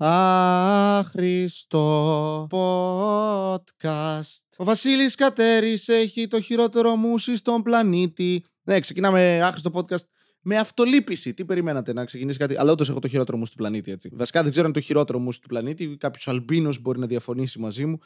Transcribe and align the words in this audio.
Άχρηστο 0.00 1.76
podcast. 2.50 3.66
Ο 4.56 4.64
Βασίλης 4.64 5.14
Κατέρης 5.14 5.88
έχει 5.88 6.28
το 6.28 6.40
χειρότερο 6.40 6.96
μουσι 6.96 7.36
στον 7.36 7.62
πλανήτη. 7.62 8.44
Ναι, 8.62 8.80
ξεκινάμε 8.80 9.40
άχρηστο 9.42 9.70
podcast 9.74 10.04
με 10.40 10.56
αυτολύπηση. 10.56 11.34
Τι 11.34 11.44
περιμένατε 11.44 11.92
να 11.92 12.04
ξεκινήσει 12.04 12.38
κάτι; 12.38 12.56
Αλλά 12.56 12.72
όντως 12.72 12.88
έχω 12.88 12.98
το 12.98 13.08
χειρότερο 13.08 13.38
μουσι 13.38 13.50
του 13.50 13.56
πλανήτη. 13.56 13.90
Έτσι. 13.90 14.10
Βασικά 14.12 14.42
δεν 14.42 14.50
ξέρω 14.50 14.66
αν 14.66 14.70
είναι 14.72 14.80
το 14.80 14.86
χειρότερο 14.86 15.18
μουσι 15.18 15.40
του 15.40 15.48
πλανήτη. 15.48 15.96
Κάποιος 15.96 16.28
Αλμπίνος 16.28 16.80
μπορεί 16.80 16.98
να 16.98 17.06
διαφωνήσει 17.06 17.58
μαζί 17.58 17.86
μου. 17.86 17.98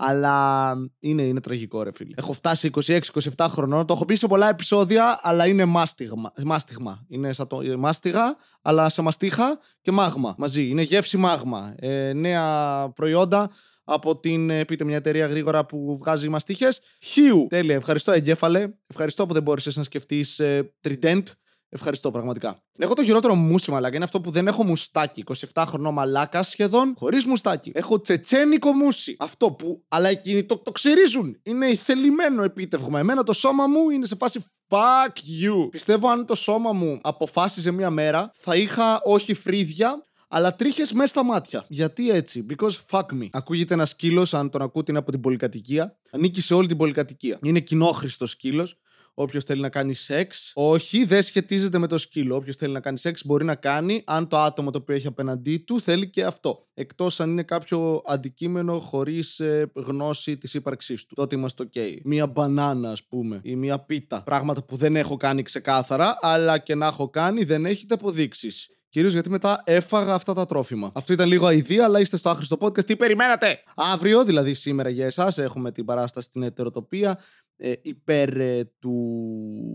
Αλλά 0.00 0.74
είναι, 0.98 1.22
είναι 1.22 1.40
τραγικό, 1.40 1.82
ρε 1.82 1.90
φίλε. 1.94 2.14
Έχω 2.16 2.32
φτάσει 2.32 2.70
26-27 2.86 3.46
χρονών. 3.48 3.86
Το 3.86 3.92
έχω 3.92 4.04
πει 4.04 4.14
σε 4.14 4.26
πολλά 4.26 4.48
επεισόδια, 4.48 5.18
αλλά 5.22 5.46
είναι 5.46 5.64
μάστιγμα. 5.64 6.32
μάστιγμα. 6.44 7.04
Είναι 7.08 7.32
σαν 7.32 7.46
το 7.46 7.60
μάστιγα, 7.78 8.36
αλλά 8.62 8.88
σε 8.88 9.02
μαστίχα 9.02 9.58
και 9.80 9.90
μάγμα 9.90 10.34
μαζί. 10.38 10.68
Είναι 10.68 10.82
γεύση 10.82 11.16
μάγμα. 11.16 11.74
Ε, 11.78 12.12
νέα 12.12 12.88
προϊόντα 12.94 13.50
από 13.84 14.16
την, 14.18 14.50
ε, 14.50 14.64
πείτε 14.64 14.84
μια 14.84 14.96
εταιρεία 14.96 15.26
γρήγορα 15.26 15.66
που 15.66 15.98
βγάζει 15.98 16.28
μαστίχες. 16.28 16.80
Χιου. 17.02 17.46
Τέλεια. 17.48 17.74
Ευχαριστώ, 17.74 18.12
εγκέφαλε. 18.12 18.68
Ευχαριστώ 18.86 19.26
που 19.26 19.32
δεν 19.32 19.42
μπόρεσες 19.42 19.76
να 19.76 19.84
σκεφτείς 19.84 20.38
ε, 20.38 20.72
Trident. 20.88 21.22
Ευχαριστώ 21.70 22.10
πραγματικά. 22.10 22.62
Έχω 22.78 22.94
το 22.94 23.04
χειρότερο 23.04 23.34
μουσι 23.34 23.70
μαλάκα. 23.70 23.94
Είναι 23.94 24.04
αυτό 24.04 24.20
που 24.20 24.30
δεν 24.30 24.46
έχω 24.46 24.64
μουστάκι. 24.64 25.24
27 25.54 25.64
χρονών 25.66 25.92
μαλάκα 25.92 26.42
σχεδόν 26.42 26.94
χωρίς 26.98 27.26
μουστάκι. 27.26 27.72
Έχω 27.74 28.00
τσετσένικο 28.00 28.72
μουσι. 28.72 29.16
Αυτό 29.18 29.52
που. 29.52 29.84
Αλλά 29.88 30.08
εκείνοι 30.08 30.44
το, 30.44 30.58
το 30.58 30.70
ξερίζουν. 30.70 31.40
Είναι 31.42 31.66
ηθελημένο 31.66 32.42
επίτευγμα. 32.42 32.98
Εμένα 32.98 33.22
το 33.22 33.32
σώμα 33.32 33.66
μου 33.66 33.90
είναι 33.90 34.06
σε 34.06 34.16
φάση 34.16 34.44
fuck 34.68 35.16
you. 35.42 35.70
Πιστεύω 35.70 36.08
αν 36.08 36.26
το 36.26 36.34
σώμα 36.34 36.72
μου 36.72 36.98
αποφάσιζε 37.02 37.70
μία 37.70 37.90
μέρα 37.90 38.30
θα 38.34 38.56
είχα 38.56 39.00
όχι 39.02 39.34
φρύδια 39.34 40.02
αλλά 40.28 40.54
τρίχες 40.54 40.92
μέσα 40.92 41.08
στα 41.08 41.24
μάτια. 41.24 41.64
Γιατί 41.68 42.10
έτσι, 42.10 42.46
because 42.50 42.72
fuck 42.90 43.06
me. 43.22 43.28
Ακούγεται 43.30 43.74
ένας 43.74 43.88
σκύλος, 43.88 44.34
αν 44.34 44.50
τον 44.50 44.62
ακούτε 44.62 44.90
είναι 44.90 45.00
από 45.00 45.10
την 45.10 45.20
πολυκατοικία. 45.20 45.98
Ανήκει 46.10 46.40
σε 46.40 46.54
όλη 46.54 46.66
την 46.66 46.76
πολυκατοικία. 46.76 47.38
Είναι 47.42 47.60
κοινόχρηστος 47.60 48.30
σκύλος. 48.30 48.78
Όποιος 49.20 49.44
θέλει 49.44 49.60
να 49.60 49.68
κάνει 49.68 49.94
σεξ, 49.94 50.52
όχι, 50.54 51.04
δεν 51.04 51.22
σχετίζεται 51.22 51.78
με 51.78 51.86
το 51.86 51.98
σκύλο. 51.98 52.36
Όποιος 52.36 52.56
θέλει 52.56 52.72
να 52.72 52.80
κάνει 52.80 52.98
σεξ 52.98 53.24
μπορεί 53.24 53.44
να 53.44 53.54
κάνει, 53.54 54.02
αν 54.06 54.28
το 54.28 54.38
άτομο 54.38 54.70
το 54.70 54.78
οποίο 54.78 54.94
έχει 54.94 55.06
απέναντί 55.06 55.58
του 55.58 55.80
θέλει 55.80 56.10
και 56.10 56.24
αυτό. 56.24 56.66
Εκτός 56.74 57.20
αν 57.20 57.30
είναι 57.30 57.42
κάποιο 57.42 58.02
αντικείμενο 58.06 58.78
χωρίς 58.78 59.40
ε, 59.40 59.70
γνώση 59.74 60.38
της 60.38 60.54
ύπαρξής 60.54 61.06
του. 61.06 61.14
Τότε 61.14 61.36
είμαστε 61.36 61.68
OK. 61.74 61.96
Μία 62.04 62.26
μπανάνα, 62.26 62.90
ας 62.90 63.04
πούμε, 63.04 63.40
ή 63.42 63.56
μία 63.56 63.78
πίτα. 63.78 64.22
Πράγματα 64.22 64.62
που 64.64 64.76
δεν 64.76 64.96
έχω 64.96 65.16
κάνει 65.16 65.42
ξεκάθαρα, 65.42 66.16
αλλά 66.20 66.58
και 66.58 66.74
να 66.74 66.86
έχω 66.86 67.10
κάνει 67.10 67.44
δεν 67.44 67.66
έχετε 67.66 67.94
αποδείξεις. 67.94 68.68
Κυρίως 68.90 69.12
γιατί 69.12 69.30
μετά 69.30 69.62
έφαγα 69.64 70.14
αυτά 70.14 70.34
τα 70.34 70.46
τρόφιμα. 70.46 70.90
Αυτό 70.94 71.12
ήταν 71.12 71.28
λίγο 71.28 71.46
αηδία, 71.46 71.84
αλλά 71.84 72.00
είστε 72.00 72.16
στο 72.16 72.28
άχρηστο 72.28 72.56
podcast. 72.60 72.84
Τι 72.84 72.96
περιμένατε! 72.96 73.62
Αύριο, 73.76 74.24
δηλαδή 74.24 74.54
σήμερα 74.54 74.88
για 74.88 75.06
εσάς, 75.06 75.38
έχουμε 75.38 75.72
την 75.72 75.84
παράσταση 75.84 76.26
στην 76.26 76.42
ετεροτοπία 76.42 77.18
ε, 77.60 77.72
υπέρ 77.82 78.40
ε, 78.40 78.72
του 78.78 78.94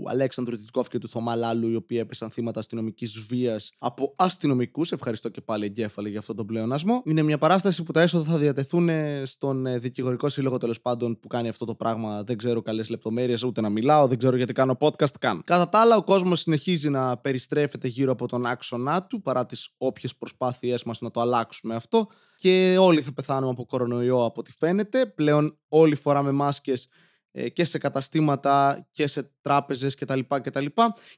Αλέξανδρου 0.05 0.57
Τιτκόφ 0.57 0.87
και 0.87 0.97
του 0.97 1.09
Θωμά 1.09 1.35
Λάλου, 1.35 1.69
οι 1.69 1.75
οποίοι 1.75 1.97
έπεσαν 2.01 2.29
θύματα 2.29 2.59
αστυνομικής 2.59 3.19
βίας 3.19 3.71
από 3.77 4.13
αστυνομικούς. 4.17 4.91
Ευχαριστώ 4.91 5.29
και 5.29 5.41
πάλι 5.41 5.65
εγκέφαλη 5.65 6.09
για 6.09 6.19
αυτόν 6.19 6.35
τον 6.35 6.45
πλεονασμό. 6.45 7.01
Είναι 7.05 7.21
μια 7.21 7.37
παράσταση 7.37 7.83
που 7.83 7.91
τα 7.91 8.01
έσοδα 8.01 8.31
θα 8.31 8.37
διατεθούν 8.37 8.89
ε, 8.89 9.25
στον 9.25 9.65
ε, 9.65 9.77
δικηγορικό 9.77 10.29
σύλλογο 10.29 10.57
τέλος 10.57 10.81
πάντων 10.81 11.19
που 11.19 11.27
κάνει 11.27 11.47
αυτό 11.47 11.65
το 11.65 11.75
πράγμα. 11.75 12.23
Δεν 12.23 12.37
ξέρω 12.37 12.61
καλές 12.61 12.89
λεπτομέρειες, 12.89 13.43
ούτε 13.43 13.61
να 13.61 13.69
μιλάω, 13.69 14.07
δεν 14.07 14.17
ξέρω 14.17 14.35
γιατί 14.35 14.53
κάνω 14.53 14.77
podcast 14.79 15.17
καν. 15.19 15.41
Κατά 15.43 15.69
τα 15.69 15.79
άλλα, 15.79 15.95
ο 15.95 16.03
κόσμος 16.03 16.39
συνεχίζει 16.39 16.89
να 16.89 17.17
περιστρέφεται 17.17 17.87
γύρω 17.87 18.11
από 18.11 18.27
τον 18.27 18.45
άξονά 18.45 19.05
του 19.05 19.21
παρά 19.21 19.45
τις 19.45 19.69
όποιες 19.77 20.15
προσπάθειές 20.15 20.83
μας 20.83 21.01
να 21.01 21.11
το 21.11 21.21
αλλάξουμε 21.21 21.75
αυτό. 21.75 22.07
Και 22.35 22.77
όλοι 22.79 23.01
θα 23.01 23.13
πεθάνουμε 23.13 23.51
από 23.51 23.65
κορονοϊό 23.65 24.25
από 24.25 24.39
ό,τι 24.39 24.51
φαίνεται. 24.57 25.05
Πλέον 25.05 25.57
όλοι 25.67 25.95
φοράμε 25.95 26.31
μάσκες 26.31 26.83
ε, 26.85 26.89
και 27.53 27.65
σε 27.65 27.77
καταστήματα 27.77 28.87
και 28.91 29.07
σε 29.07 29.31
τράπεζες 29.41 29.95
κτλ. 29.95 30.19
Και, 30.19 30.51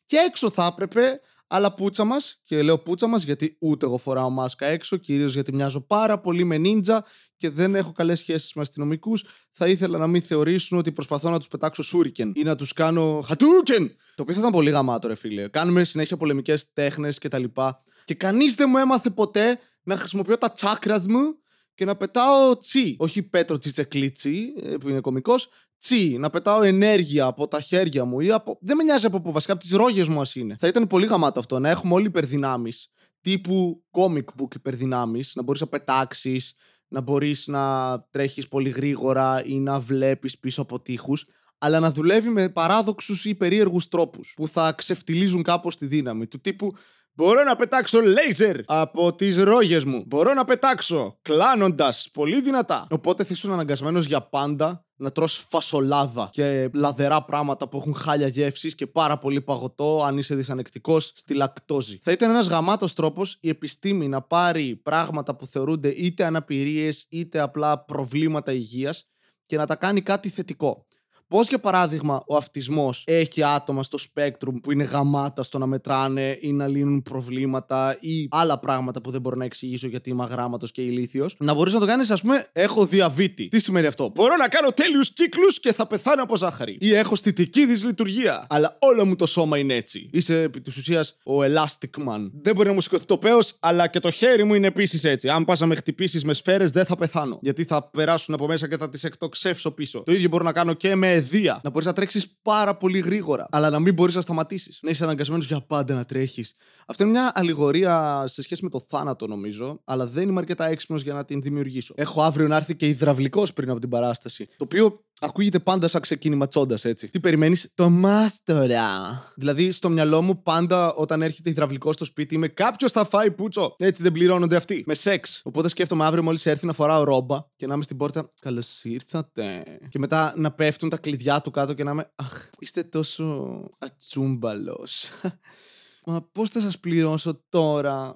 και 0.05 0.17
έξω 0.27 0.49
θα 0.49 0.65
έπρεπε, 0.71 1.19
αλλά 1.47 1.73
πούτσα 1.73 2.03
μας, 2.03 2.41
και 2.43 2.61
λέω 2.61 2.79
πούτσα 2.79 3.07
μας 3.07 3.23
γιατί 3.23 3.57
ούτε 3.59 3.85
εγώ 3.85 3.97
φοράω 3.97 4.29
μάσκα 4.29 4.65
έξω, 4.65 4.97
κυρίως 4.97 5.33
γιατί 5.33 5.53
μοιάζω 5.53 5.81
πάρα 5.81 6.19
πολύ 6.19 6.43
με 6.43 6.57
νίντζα 6.57 7.05
και 7.37 7.49
δεν 7.49 7.75
έχω 7.75 7.91
καλές 7.91 8.19
σχέσεις 8.19 8.53
με 8.53 8.61
αστυνομικούς. 8.61 9.23
θα 9.51 9.67
ήθελα 9.67 9.97
να 9.97 10.07
μην 10.07 10.21
θεωρήσουν 10.21 10.77
ότι 10.77 10.91
προσπαθώ 10.91 11.29
να 11.29 11.37
τους 11.37 11.47
πετάξω 11.47 11.83
σούρικεν 11.83 12.31
ή 12.35 12.43
να 12.43 12.55
τους 12.55 12.73
κάνω 12.73 13.23
χατούκεν. 13.27 13.87
Το 14.15 14.21
οποίο 14.21 14.33
θα 14.33 14.39
ήταν 14.39 14.51
πολύ 14.51 14.69
γαμάτο 14.69 15.07
ρε 15.07 15.15
φίλε. 15.15 15.47
Κάνουμε 15.47 15.83
συνέχεια 15.83 16.17
πολεμικές 16.17 16.73
τέχνες 16.73 17.17
κτλ. 17.17 17.43
Και, 17.43 17.71
και 18.05 18.13
κανείς 18.13 18.55
δεν 18.55 18.69
μου 18.69 18.77
έμαθε 18.77 19.09
ποτέ 19.09 19.59
να 19.83 19.97
χρησιμοποιώ 19.97 20.37
τα 20.37 20.51
τσάκρας 20.51 21.07
μου 21.07 21.39
και 21.75 21.85
να 21.85 21.95
πετάω 21.95 22.57
τσι. 22.57 22.95
Όχι 22.99 23.23
Πέτρο 23.23 23.57
Τσιτσεκλίτσι, 23.57 24.53
ε, 24.63 24.77
που 24.77 24.89
είναι 24.89 24.99
κωμικός, 24.99 25.49
τσι. 25.77 26.17
Να 26.19 26.29
πετάω 26.29 26.63
ενέργεια 26.63 27.25
από 27.25 27.47
τα 27.47 27.61
χέρια 27.61 28.05
μου 28.05 28.19
ή 28.19 28.31
από. 28.31 28.57
Δεν 28.61 28.75
με 28.75 28.83
νοιάζει 28.83 29.05
από 29.05 29.21
πού, 29.21 29.31
βασικά 29.31 29.53
από 29.53 29.61
τις 29.61 29.71
ρόγες 29.71 30.07
μου, 30.07 30.21
α 30.21 30.25
είναι. 30.33 30.55
Θα 30.59 30.67
ήταν 30.67 30.87
πολύ 30.87 31.05
γαμάτο 31.05 31.39
αυτό 31.39 31.59
να 31.59 31.69
έχουμε 31.69 31.93
όλοι 31.93 32.05
υπερδυνάμεις. 32.05 32.87
Τύπου 33.21 33.83
comic 33.91 34.41
book 34.41 34.55
υπερδυνάμεις, 34.55 35.35
να 35.35 35.43
μπορείς 35.43 35.61
να 35.61 35.67
πετάξεις, 35.67 36.53
να 36.87 37.01
μπορείς 37.01 37.47
να 37.47 37.99
τρέχεις 38.11 38.47
πολύ 38.47 38.69
γρήγορα 38.69 39.45
ή 39.45 39.59
να 39.59 39.79
βλέπεις 39.79 40.39
πίσω 40.39 40.61
από 40.61 40.81
τείχους 40.81 41.25
αλλά 41.57 41.79
να 41.79 41.91
δουλεύει 41.91 42.29
με 42.29 42.49
παράδοξους 42.49 43.25
ή 43.25 43.35
περίεργους 43.35 43.87
τρόπους 43.87 44.33
που 44.35 44.47
θα 44.47 44.73
ξεφτιλίζουν 44.77 45.43
κάπως 45.43 45.77
τη 45.77 45.85
δύναμη. 45.85 46.27
Του 46.27 46.41
τύπου 46.41 46.75
Μπορώ 47.15 47.43
να 47.43 47.55
πετάξω 47.55 48.01
λέιζερ 48.01 48.57
από 48.65 49.15
τις 49.15 49.43
ρόγες 49.43 49.83
μου. 49.83 50.03
Μπορώ 50.07 50.33
να 50.33 50.45
πετάξω 50.45 51.17
κλάνοντας 51.21 52.09
πολύ 52.13 52.41
δυνατά. 52.41 52.87
Οπότε 52.89 53.23
θα 53.23 53.29
ήσουν 53.33 53.51
αναγκασμένος 53.51 54.05
για 54.05 54.21
πάντα 54.21 54.85
να 54.95 55.11
τρως 55.11 55.45
φασολάδα 55.49 56.29
και 56.31 56.69
λαδερά 56.73 57.23
πράγματα 57.23 57.69
που 57.69 57.77
έχουν 57.77 57.95
χάλια 57.95 58.27
γεύσης 58.27 58.75
και 58.75 58.87
πάρα 58.87 59.17
πολύ 59.17 59.41
παγωτό 59.41 60.03
αν 60.03 60.17
είσαι 60.17 60.35
δυσανεκτικός 60.35 61.11
στη 61.15 61.33
λακτόζη. 61.33 61.99
Θα 62.01 62.11
ήταν 62.11 62.29
ένας 62.29 62.47
γαμάτος 62.47 62.93
τρόπος 62.93 63.37
η 63.41 63.49
επιστήμη 63.49 64.07
να 64.07 64.21
πάρει 64.21 64.75
πράγματα 64.75 65.35
που 65.35 65.45
θεωρούνται 65.45 65.87
είτε 65.87 66.25
αναπηρίες 66.25 67.05
είτε 67.09 67.39
απλά 67.39 67.79
προβλήματα 67.79 68.51
υγείας 68.51 69.09
και 69.45 69.57
να 69.57 69.65
τα 69.65 69.75
κάνει 69.75 70.01
κάτι 70.01 70.29
θετικό. 70.29 70.84
Πώς, 71.27 71.47
για 71.47 71.59
παράδειγμα, 71.59 72.23
ο 72.27 72.35
αυτισμός 72.35 73.03
έχει 73.07 73.43
άτομα 73.43 73.83
στο 73.83 73.97
spectrum 74.01 74.53
που 74.63 74.71
είναι 74.71 74.83
γαμάτα 74.83 75.43
στο 75.43 75.57
να 75.57 75.65
μετράνε 75.65 76.37
ή 76.41 76.51
να 76.51 76.67
λύνουν 76.67 77.01
προβλήματα 77.01 77.97
ή 77.99 78.27
άλλα 78.31 78.59
πράγματα 78.59 79.01
που 79.01 79.11
δεν 79.11 79.21
μπορώ 79.21 79.35
να 79.35 79.45
εξηγήσω 79.45 79.87
γιατί 79.87 80.09
είμαι 80.09 80.23
αγράμματος 80.23 80.71
και 80.71 80.81
ηλίθιος. 80.81 81.35
Να 81.39 81.53
μπορείς 81.53 81.73
να 81.73 81.79
το 81.79 81.85
κάνεις, 81.85 82.09
ας 82.11 82.21
πούμε, 82.21 82.45
έχω 82.51 82.85
διαβήτη. 82.85 83.47
Τι 83.47 83.59
σημαίνει 83.59 83.87
αυτό; 83.87 84.11
Μπορώ 84.15 84.35
να 84.35 84.47
κάνω 84.47 84.71
τέλειους 84.71 85.13
κύκλους 85.13 85.59
και 85.59 85.73
θα 85.73 85.87
πεθάνω 85.87 86.23
από 86.23 86.37
ζάχαρη. 86.37 86.77
Ή 86.79 86.93
έχω 86.93 87.15
στιτική 87.15 87.65
δυσλειτουργία. 87.65 88.45
Αλλά 88.49 88.77
όλο 88.79 89.05
μου 89.05 89.15
το 89.15 89.25
σώμα 89.25 89.57
είναι 89.57 89.73
έτσι. 89.73 90.09
Είσαι 90.13 90.41
επί 90.41 90.61
της 90.61 90.77
ουσίας 90.77 91.17
ο 91.23 91.43
Elastic 91.43 92.07
Man. 92.07 92.29
Δεν 92.41 92.55
μπορεί 92.55 92.67
να 92.67 92.73
μου 92.73 92.81
σηκωθεί 92.81 93.05
το 93.05 93.17
πέος, 93.17 93.55
αλλά 93.59 93.87
και 93.87 93.99
το 93.99 94.11
χέρι 94.11 94.43
μου 94.43 94.53
είναι 94.53 94.67
επίσης 94.67 95.03
έτσι. 95.03 95.29
Αν 95.29 95.45
πας 95.45 95.59
να 95.59 95.65
με 95.65 95.75
χτυπήσεις 95.75 96.23
με 96.23 96.33
σφαίρες, 96.33 96.71
δεν 96.71 96.85
θα 96.85 96.95
πεθάνω. 96.95 97.39
Γιατί 97.41 97.63
θα 97.63 97.89
περάσουν 97.89 98.33
από 98.33 98.47
μέσα 98.47 98.69
και 98.69 98.77
θα 98.77 98.89
τις 98.89 99.03
εκτοξεύσω 99.03 99.71
πίσω. 99.71 100.03
Το 100.05 100.11
ίδιο 100.11 100.29
μπορώ 100.29 100.43
να 100.43 100.51
κάνω 100.51 100.73
και 100.73 100.95
με 100.95 101.14
παιδεία. 101.15 101.59
Να 101.63 101.69
μπορείς 101.69 101.87
να 101.87 101.93
τρέξεις 101.93 102.37
πάρα 102.41 102.77
πολύ 102.77 102.99
γρήγορα. 102.99 103.47
Αλλά 103.51 103.69
να 103.69 103.79
μην 103.79 103.93
μπορείς 103.93 104.15
να 104.15 104.21
σταματήσεις. 104.21 104.79
Να 104.81 104.89
είσαι 104.89 105.03
αναγκασμένος 105.03 105.45
για 105.45 105.61
πάντα 105.61 105.93
να 105.93 106.05
τρέχεις. 106.05 106.53
Αυτό 106.87 107.03
είναι 107.03 107.11
μια 107.11 107.31
αλληγορία 107.35 108.23
σε 108.27 108.41
σχέση 108.41 108.63
με 108.63 108.69
το 108.69 108.79
θάνατο, 108.79 109.27
νομίζω. 109.27 109.81
Αλλά 109.85 110.07
δεν 110.07 110.29
είμαι 110.29 110.39
αρκετά 110.39 110.67
έξυπνος 110.67 111.01
για 111.01 111.13
να 111.13 111.25
την 111.25 111.41
δημιουργήσω. 111.41 111.93
Έχω 111.97 112.21
αύριο 112.21 112.47
να 112.47 112.55
έρθει 112.55 112.75
και 112.75 112.87
υδραυλικός 112.87 113.53
πριν 113.53 113.69
από 113.69 113.79
την 113.79 113.89
παράσταση. 113.89 114.45
Το 114.45 114.63
οποίο 114.63 115.04
Ακούγεται 115.19 115.59
πάντα 115.59 115.87
σαν 115.87 116.01
ξεκίνημα 116.01 116.47
τσόντας, 116.47 116.85
έτσι. 116.85 117.09
Τι 117.09 117.19
περιμένεις, 117.19 117.71
το 117.73 117.89
μάστορα. 117.89 119.23
Δηλαδή, 119.35 119.71
στο 119.71 119.89
μυαλό 119.89 120.21
μου, 120.21 120.41
πάντα 120.43 120.93
όταν 120.93 121.21
έρχεται 121.21 121.49
υδραυλικό 121.49 121.93
στο 121.93 122.05
σπίτι, 122.05 122.35
είμαι 122.35 122.47
κάποιος 122.47 122.91
θα 122.91 123.05
φάει 123.05 123.31
πούτσο. 123.31 123.75
Έτσι 123.77 124.03
δεν 124.03 124.11
πληρώνονται 124.11 124.55
αυτοί. 124.55 124.83
Με 124.85 124.93
σεξ. 124.93 125.41
Οπότε 125.43 125.67
σκέφτομαι 125.67 126.05
αύριο 126.05 126.23
μόλις 126.23 126.45
έρθει 126.45 126.66
να 126.66 126.73
φοράω 126.73 127.03
ρόμπα 127.03 127.40
και 127.55 127.67
να 127.67 127.73
είμαι 127.73 127.84
στην 127.84 127.97
πόρτα. 127.97 128.31
Καλώς 128.41 128.84
ήρθατε. 128.84 129.63
Και 129.90 129.99
μετά 129.99 130.34
να 130.37 130.51
πέφτουν 130.51 130.90
τα 130.90 130.97
κλειδιά 130.97 131.41
του 131.41 131.51
κάτω 131.51 131.73
και 131.73 131.84
να 131.84 131.91
είμαι. 131.91 132.11
Αχ, 132.16 132.49
είστε 132.59 132.84
τόσο 132.84 133.59
ατσούμπαλος. 133.79 135.09
Μα 136.05 136.22
πώς 136.31 136.49
θα 136.49 136.59
σας 136.59 136.79
πληρώσω 136.79 137.43
τώρα; 137.49 138.13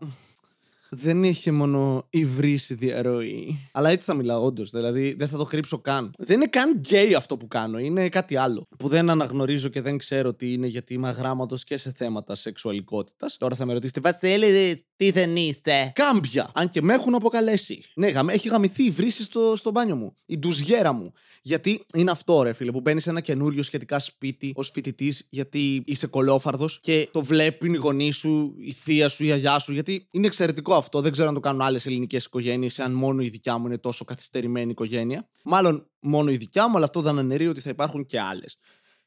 Δεν 0.92 1.24
είχε 1.24 1.52
μόνο 1.52 2.08
υβρίσει 2.10 2.74
διαρροή. 2.74 3.70
Αλλά 3.72 3.90
έτσι 3.90 4.06
θα 4.06 4.14
μιλάω, 4.14 4.44
όντως. 4.44 4.70
Δηλαδή 4.70 5.14
δεν 5.14 5.28
θα 5.28 5.38
το 5.38 5.46
κρύψω 5.46 5.80
καν. 5.80 6.12
Δεν 6.18 6.36
είναι 6.36 6.48
καν 6.48 6.78
γκέι 6.78 7.14
αυτό 7.14 7.38
που 7.38 7.48
κάνω. 7.48 7.80
Είναι 7.80 8.10
κάτι 8.10 8.36
άλλο. 8.36 8.68
Που 8.80 8.88
δεν 8.88 9.10
αναγνωρίζω 9.10 9.70
και 9.70 9.82
δεν 9.82 9.98
ξέρω 9.98 10.34
τι 10.34 10.54
είναι 10.54 10.68
γιατί 10.68 10.94
είμαι 10.94 11.08
αγράμματος 11.08 11.64
και 11.64 11.78
σε 11.78 11.92
θέματα 11.96 12.36
σεξουαλικότητας. 12.36 13.38
Τώρα 13.38 13.56
θα 13.56 13.66
με 13.66 13.74
ρωτήσετε, 13.74 14.00
Βασίλη, 14.00 14.86
Τι 15.00 15.12
δεν 15.12 15.36
είσαι. 15.36 15.92
Κάμπια. 15.96 16.52
Αν 16.54 16.70
και 16.70 16.82
με 16.82 16.94
έχουν 16.94 17.16
αποκαλέσει. 17.16 17.84
Ναι, 17.96 18.08
γαμε- 18.08 18.34
έχει 18.34 18.50
γαμηθεί 18.50 18.84
η 18.84 18.90
βρύση 18.90 19.24
στο, 19.24 19.54
στο 19.56 19.72
μπάνιο 19.72 19.96
μου. 19.96 20.14
Η 20.26 20.38
ντουζιέρα 20.38 20.92
μου. 20.94 21.14
Γιατί 21.42 21.86
είναι 21.94 22.12
αυτό, 22.12 22.42
ρε 22.42 22.54
φίλε, 22.54 22.72
που 22.72 22.82
μπαίνεις 22.82 23.04
σε 23.04 23.10
ένα 23.10 23.22
καινούριο 23.22 23.64
σχετικά 23.64 24.00
σπίτι 24.00 24.52
ως 24.56 24.70
φοιτητής, 24.70 25.28
γιατί 25.30 25.84
είσαι 25.86 26.08
κολόφαρδος 26.08 26.80
και 26.80 27.10
το 27.12 27.24
βλέπουν 27.24 27.74
οι 27.74 27.78
γονείς 27.78 28.16
σου, 28.16 28.54
η 28.58 28.72
θεία 28.72 29.10
σου, 29.10 29.26
η 29.26 29.32
αγιά 29.32 29.60
σου. 29.60 29.74
Γιατί 29.74 30.08
είναι 30.12 30.28
εξαιρετικό 30.28 30.74
αυτό. 30.76 31.02
Δεν 31.02 31.12
ξέρω 31.12 31.28
αν 31.28 31.34
το 31.34 31.40
κάνουν 31.40 31.62
άλλες 31.62 31.86
ελληνικές 31.86 32.26
οικογένειες, 32.26 32.80
αν 32.80 32.92
μόνο 32.92 33.22
η 33.22 33.30
δικιά 33.30 33.58
μου 33.58 33.66
είναι 33.66 33.78
τόσο 33.78 34.06
καθυστερημένη 34.06 34.72
οικογένεια. 34.72 35.30
Μάλλον 35.44 35.90
μόνο 36.00 36.32
η 36.32 36.38
δικιά 36.38 36.70
μου, 36.70 36.76
αλλά 36.76 36.86
αυτό 36.86 37.02
δεν 37.02 37.18
αναιρεί 37.18 37.48
ότι 37.48 37.62
θα 37.62 37.70
υπάρχουν 37.70 38.06
και 38.06 38.20
άλλες. 38.20 38.58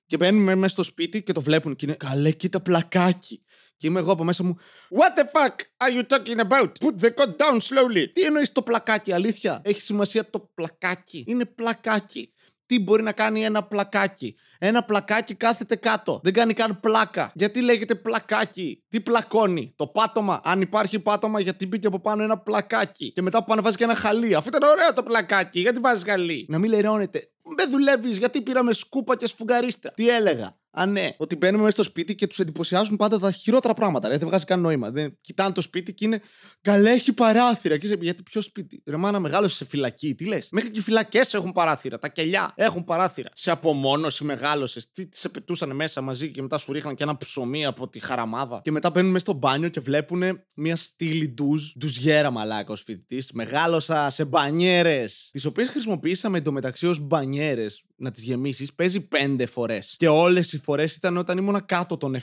Και 0.07 0.17
μπαίνουμε 0.17 0.55
μέσα 0.55 0.73
στο 0.73 0.83
σπίτι 0.83 1.23
και 1.23 1.33
το 1.33 1.41
βλέπουν 1.41 1.77
και 1.77 1.87
είναι 1.87 1.95
καλέ, 1.95 2.31
κοίτα 2.31 2.61
πλακάκι. 2.61 3.43
Και 3.83 3.89
είμαι 3.89 3.99
εγώ 3.99 4.13
από 4.13 4.25
μέσα 4.25 4.45
μου. 4.45 4.57
What 4.99 5.19
the 5.19 5.25
fuck 5.25 5.55
are 5.85 5.93
you 5.97 6.03
talking 6.07 6.41
about? 6.49 6.69
Put 6.81 7.05
the 7.05 7.11
code 7.15 7.37
down 7.37 7.59
slowly. 7.61 8.13
Τι 8.13 8.23
εννοείς 8.23 8.53
το 8.53 8.63
πλακάκι, 8.63 9.13
αλήθεια; 9.13 9.61
Έχει 9.65 9.81
σημασία 9.81 10.31
το 10.31 10.51
πλακάκι. 10.55 11.25
Είναι 11.27 11.45
πλακάκι. 11.45 12.33
Τι 12.67 12.79
μπορεί 12.79 13.03
να 13.03 13.13
κάνει 13.13 13.45
ένα 13.45 13.63
πλακάκι; 13.65 14.37
Ένα 14.59 14.85
πλακάκι 14.85 15.35
κάθεται 15.35 15.77
κάτω. 15.77 16.21
Δεν 16.23 16.33
κάνει 16.33 16.53
καν 16.53 16.81
πλάκα. 16.81 17.33
Γιατί 17.35 17.61
λέγεται 17.61 17.95
πλακάκι; 17.95 18.85
Τι 18.89 19.01
πλακώνει; 19.01 19.73
Το 19.77 19.87
πάτωμα; 19.87 20.41
Αν 20.45 20.61
υπάρχει 20.61 20.99
πάτωμα, 20.99 21.41
γιατί 21.41 21.67
μπήκε 21.67 21.87
από 21.87 22.01
πάνω 22.01 22.23
ένα 22.23 22.39
πλακάκι; 22.39 23.13
Και 23.13 23.23
μετά 23.23 23.39
από 23.39 23.47
πάνω 23.47 23.63
βάζει 23.63 23.77
και 23.77 23.85
ένα 23.85 23.95
χαλί. 23.95 24.35
Αφού 24.35 24.49
ήταν 24.49 24.63
ωραίο 24.71 24.93
το 24.93 25.03
πλακάκι. 25.03 25.61
Γιατί 25.61 25.81
βάζεις 25.81 26.05
χαλί; 26.05 26.47
Να 26.49 26.59
μην 26.59 26.71
λερώνεται. 26.71 27.27
Δεν 27.57 27.71
δουλεύεις 27.71 28.17
γιατί 28.19 28.43
πήραμε 28.43 28.73
σκούπα 28.73 29.17
και 29.17 29.27
σφουγγαρίστρα. 29.27 29.93
Τι 29.93 30.09
έλεγα; 30.09 30.57
Α, 30.75 30.87
ναι. 30.87 31.15
Ότι 31.17 31.37
μπαίνουμε 31.37 31.63
μέσα 31.63 31.75
στο 31.75 31.83
σπίτι 31.83 32.15
και 32.15 32.27
τους 32.27 32.39
εντυπωσιάζουν 32.39 32.97
πάντα 32.97 33.19
τα 33.19 33.31
χειρότερα 33.31 33.75
πράγματα. 33.75 34.09
Ρε. 34.09 34.19
Δεν 34.19 34.29
βγάζει 34.29 34.45
καν 34.45 34.61
νόημα. 34.61 34.91
Δεν... 34.91 35.17
Κοιτάνε 35.21 35.53
το 35.53 35.61
σπίτι 35.61 35.95
και 35.95 36.05
είναι. 36.05 36.21
Καλέ, 36.61 36.91
έχει 36.91 37.13
παράθυρα. 37.13 37.79
Και 37.79 37.87
είσαι, 37.87 37.97
γιατί 38.01 38.23
ποιος 38.23 38.45
σπίτι. 38.45 38.83
Ρε, 38.87 38.97
μάνα 38.97 39.19
μεγάλωσε 39.19 39.57
σε 39.57 39.65
φυλακή. 39.65 40.15
Τι 40.15 40.25
λες; 40.25 40.49
Μέχρι 40.53 40.71
και 40.71 40.79
οι 40.79 40.83
φυλακές 40.83 41.35
έχουν 41.35 41.53
παράθυρα. 41.53 41.99
Τα 41.99 42.09
κελιά 42.09 42.53
έχουν 42.57 42.85
παράθυρα. 42.85 43.29
Σε 43.33 43.51
απομόνωση 43.51 44.25
μεγάλωσες. 44.25 44.91
Τι 44.91 45.09
σε 45.11 45.29
πετούσαν 45.29 45.77
μέσα 45.77 46.01
μαζί 46.01 46.31
και 46.31 46.43
μετά 46.43 46.59
σου 46.59 46.73
ρίχναν 46.73 46.95
και 46.95 47.03
ένα 47.03 47.17
ψωμί 47.17 47.67
από 47.67 47.89
τη 47.89 48.01
χαραμάδα. 48.01 48.61
Και 48.65 48.71
μετά 48.71 48.91
μπαίνουν 48.91 49.11
μέσα 49.11 49.25
στο 49.25 49.33
μπάνιο 49.33 49.69
και 49.69 49.81
βλέπουν 49.81 50.23
μια 50.55 50.77
στήλη 50.77 51.29
ντουζ. 51.29 51.73
Ντουζιέρα 51.79 52.31
μαλάκα 52.31 52.73
ως 52.73 52.83
φοιτητής. 52.83 53.33
Μεγάλωσα 53.33 54.11
σε 54.11 54.25
μπανιέρες. 54.25 55.29
Τις 55.33 55.45
οποίες 55.45 55.69
χρησιμοποιήσαμε 55.69 56.39
εντωμεταξύ 56.39 56.87
ως 56.87 56.99
μπανιέρες 56.99 57.85
να 58.03 58.11
τις 58.11 58.23
γεμίσεις. 58.23 58.73
Παίζει 58.73 59.01
πέντε 59.01 59.47
φορές. 59.47 59.95
Και 59.99 60.09
όλες 60.09 60.53
οι 60.53 60.59
φορές 60.59 60.95
ήταν 60.97 61.17
όταν 61.17 61.39
ήμουν 61.39 61.67
κάτω 61.67 61.97
των 61.97 62.15
7 62.15 62.21